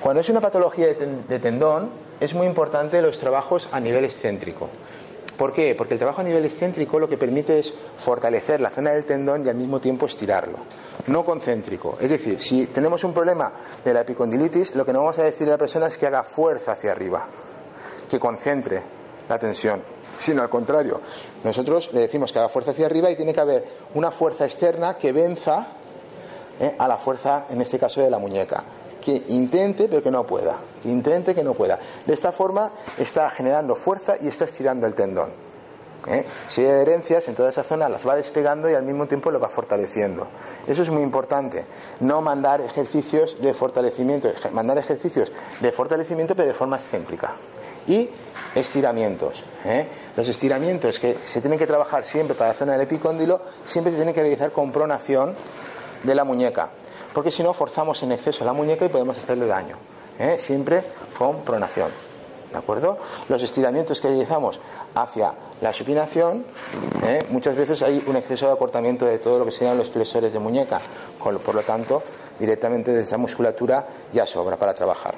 [0.00, 4.68] Cuando es una patología de tendón, es muy importante los trabajos a nivel excéntrico.
[5.36, 5.74] ¿Por qué?
[5.74, 9.44] Porque el trabajo a nivel excéntrico lo que permite es fortalecer la zona del tendón
[9.44, 10.58] y al mismo tiempo estirarlo.
[11.08, 11.96] No concéntrico.
[12.00, 13.50] Es decir, si tenemos un problema
[13.84, 16.22] de la epicondilitis, lo que no vamos a decir a la persona es que haga
[16.22, 17.26] fuerza hacia arriba,
[18.08, 18.82] que concentre
[19.28, 19.82] la tensión,
[20.18, 21.00] sino al contrario.
[21.42, 24.96] Nosotros le decimos que haga fuerza hacia arriba y tiene que haber una fuerza externa
[24.96, 25.66] que venza
[26.60, 28.64] eh, a la fuerza, en este caso, de la muñeca
[29.02, 31.78] que intente pero que no pueda, intente que no pueda.
[32.06, 35.30] De esta forma está generando fuerza y está estirando el tendón.
[36.08, 36.24] ¿eh?
[36.48, 39.40] Si hay adherencias en toda esa zona las va despegando y al mismo tiempo lo
[39.40, 40.26] va fortaleciendo.
[40.66, 41.64] Eso es muy importante.
[42.00, 45.30] No mandar ejercicios de fortalecimiento, mandar ejercicios
[45.60, 47.34] de fortalecimiento pero de forma excéntrica.
[47.86, 48.08] Y
[48.54, 49.44] estiramientos.
[49.64, 49.88] ¿eh?
[50.16, 53.96] Los estiramientos que se tienen que trabajar siempre para la zona del epicóndilo siempre se
[53.96, 55.34] tienen que realizar con pronación
[56.04, 56.70] de la muñeca
[57.12, 59.76] porque si no forzamos en exceso la muñeca y podemos hacerle daño.
[60.18, 60.36] ¿eh?
[60.38, 60.82] Siempre
[61.16, 61.90] con pronación.
[62.50, 62.98] ¿De acuerdo?
[63.28, 64.60] Los estiramientos que realizamos
[64.94, 65.32] hacia
[65.62, 66.44] la supinación,
[67.02, 67.24] ¿eh?
[67.30, 70.38] muchas veces hay un exceso de acortamiento de todo lo que serían los flexores de
[70.38, 70.80] muñeca.
[71.18, 72.02] por lo tanto,
[72.38, 75.14] directamente desde esa musculatura ya sobra para trabajar.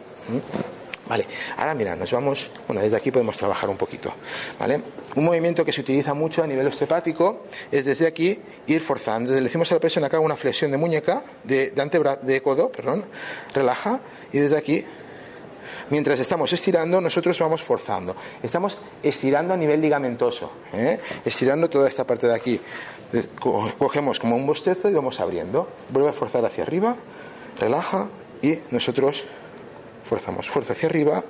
[1.07, 1.27] Vale,
[1.59, 4.13] ahora mira, nos vamos, bueno, desde aquí podemos trabajar un poquito,
[4.59, 4.81] ¿vale?
[5.17, 9.33] Un movimiento que se utiliza mucho a nivel osteopático es desde aquí ir forzando.
[9.33, 12.73] le decimos a la persona que haga una flexión de muñeca, de, de, de codo,
[12.73, 13.05] perdón,
[13.53, 14.01] relaja,
[14.33, 14.83] y desde aquí,
[15.91, 18.17] mientras estamos estirando, nosotros vamos forzando.
[18.43, 20.99] Estamos estirando a nivel ligamentoso, ¿eh?
[21.23, 22.59] estirando toda esta parte de aquí.
[23.79, 25.69] Cogemos como un bostezo y vamos abriendo.
[25.91, 26.97] Vuelve a forzar hacia arriba,
[27.61, 28.09] relaja,
[28.43, 29.23] y nosotros
[30.21, 31.23] fuerza hacia arriba,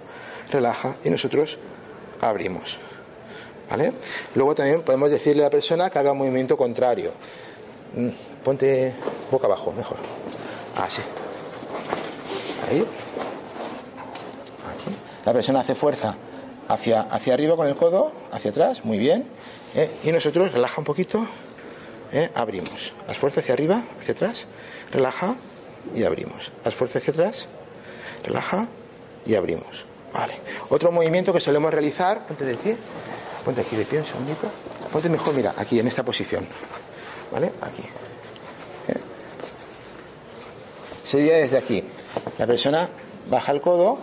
[0.51, 1.59] relaja y nosotros
[2.20, 2.78] abrimos.
[3.70, 3.93] ¿Vale?
[4.35, 7.12] Luego también podemos decirle a la persona que haga un movimiento contrario.
[7.95, 8.09] Mm,
[8.45, 8.95] ponte
[9.30, 9.97] boca abajo, mejor.
[10.76, 11.01] Así.
[12.68, 12.80] Ahí.
[12.80, 12.87] Aquí.
[15.24, 16.14] La persona hace fuerza
[16.68, 19.26] hacia, hacia arriba con el codo, hacia atrás, muy bien.
[19.74, 19.91] ¿eh?
[20.05, 21.26] Y nosotros relaja un poquito,
[22.12, 22.30] ¿eh?
[22.35, 22.93] abrimos.
[23.07, 24.47] Las fuerzas hacia arriba, hacia atrás,
[24.93, 25.37] relaja
[25.95, 26.53] y abrimos.
[26.64, 27.49] Las fuerzas hacia atrás,
[28.25, 28.66] relaja
[29.27, 29.87] y abrimos.
[30.12, 30.35] Vale.
[30.70, 32.77] Otro movimiento que solemos realizar, ponte de pie,
[33.45, 34.49] ponte aquí de pie un segundito,
[34.93, 36.47] ponte mejor, mira, aquí en esta posición.
[37.33, 37.53] ¿Vale?
[37.61, 37.83] Aquí.
[38.89, 39.01] ¿Eh?
[41.05, 41.83] Sería desde aquí.
[42.39, 42.89] La persona
[43.29, 43.99] baja el codo,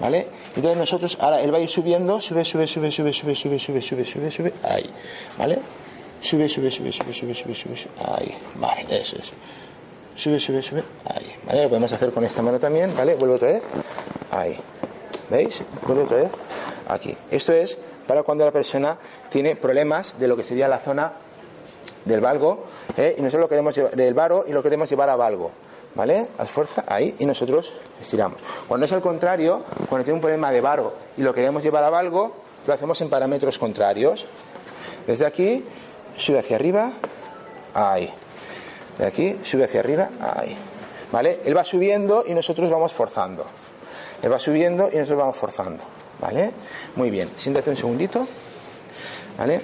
[0.00, 0.26] ¿vale?
[0.56, 3.80] Entonces nosotros, ahora él va a ir subiendo, sube, sube, sube, sube, sube, sube, sube,
[3.80, 4.90] sube, sube, sube, ahí,
[5.38, 5.58] ¿vale?
[6.20, 9.32] Sube, sube, sube, sube, sube, sube, sube, sube, ahí, vale, eso es
[10.18, 11.62] sube, sube, sube, ahí, ¿vale?
[11.62, 13.14] Lo podemos hacer con esta mano también, ¿vale?
[13.14, 13.62] Vuelvo otra vez,
[14.32, 14.58] ahí,
[15.30, 15.60] ¿veis?
[15.86, 16.30] Vuelvo otra vez,
[16.88, 17.16] aquí.
[17.30, 18.98] Esto es para cuando la persona
[19.30, 21.12] tiene problemas de lo que sería la zona
[22.04, 22.64] del valgo,
[22.96, 23.14] ¿eh?
[23.16, 25.52] y nosotros lo queremos llevar, del varo y lo queremos llevar a valgo,
[25.94, 26.26] ¿vale?
[26.36, 28.40] Haz fuerza, ahí, y nosotros estiramos.
[28.66, 31.90] Cuando es al contrario, cuando tiene un problema de varo y lo queremos llevar a
[31.90, 32.32] valgo,
[32.66, 34.26] lo hacemos en parámetros contrarios.
[35.06, 35.64] Desde aquí,
[36.16, 36.90] sube hacia arriba,
[37.72, 38.12] ahí
[38.98, 40.56] de aquí, sube hacia arriba, ahí.
[41.12, 41.40] ¿Vale?
[41.44, 43.46] Él va subiendo y nosotros vamos forzando.
[44.22, 45.82] Él va subiendo y nosotros vamos forzando.
[46.20, 46.50] ¿Vale?
[46.96, 47.30] Muy bien.
[47.36, 48.26] Siéntate un segundito.
[49.38, 49.62] ¿Vale?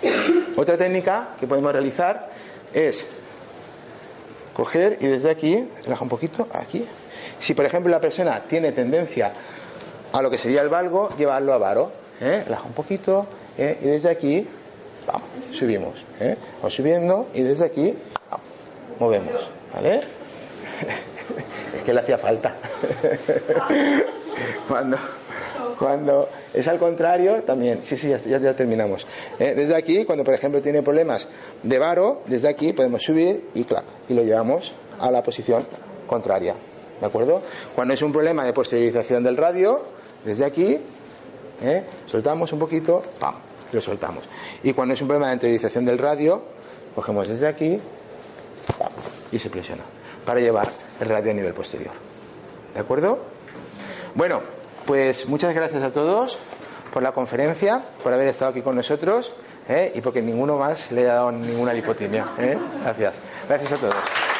[0.00, 0.44] Bien.
[0.56, 2.30] Otra técnica que podemos realizar
[2.72, 3.04] es
[4.54, 6.86] coger y desde aquí, relaja un poquito, aquí.
[7.38, 9.32] Si por ejemplo la persona tiene tendencia
[10.12, 11.92] a lo que sería el valgo, llevarlo a varo.
[12.20, 12.42] ¿eh?
[12.44, 13.26] Relaja un poquito
[13.58, 13.78] ¿eh?
[13.82, 14.46] y desde aquí
[15.52, 16.36] subimos, ¿eh?
[16.56, 17.94] vamos subiendo y desde aquí
[18.98, 20.00] movemos, ¿vale?
[21.76, 22.54] es que le hacía falta.
[24.68, 24.98] cuando,
[25.78, 29.06] cuando es al contrario, también, sí, sí, ya, ya, terminamos.
[29.38, 29.54] ¿eh?
[29.54, 31.26] Desde aquí, cuando por ejemplo tiene problemas
[31.62, 35.64] de varo, desde aquí podemos subir y clac, y lo llevamos a la posición
[36.06, 36.54] contraria.
[37.00, 37.42] ¿De acuerdo?
[37.74, 39.82] Cuando es un problema de posteriorización del radio,
[40.24, 40.78] desde aquí,
[41.62, 41.82] ¿eh?
[42.06, 43.02] soltamos un poquito.
[43.72, 44.24] Lo soltamos.
[44.62, 46.42] Y cuando es un problema de interiorización del radio,
[46.94, 47.80] cogemos desde aquí
[49.32, 49.82] y se presiona
[50.24, 50.68] para llevar
[51.00, 51.92] el radio a nivel posterior.
[52.72, 53.18] ¿De acuerdo?
[54.14, 54.40] Bueno,
[54.86, 56.38] pues muchas gracias a todos
[56.92, 59.32] por la conferencia, por haber estado aquí con nosotros
[59.68, 59.92] ¿eh?
[59.94, 62.26] y porque ninguno más le ha dado ninguna lipotimia.
[62.38, 62.56] ¿eh?
[62.82, 63.14] Gracias.
[63.48, 64.33] Gracias a todos.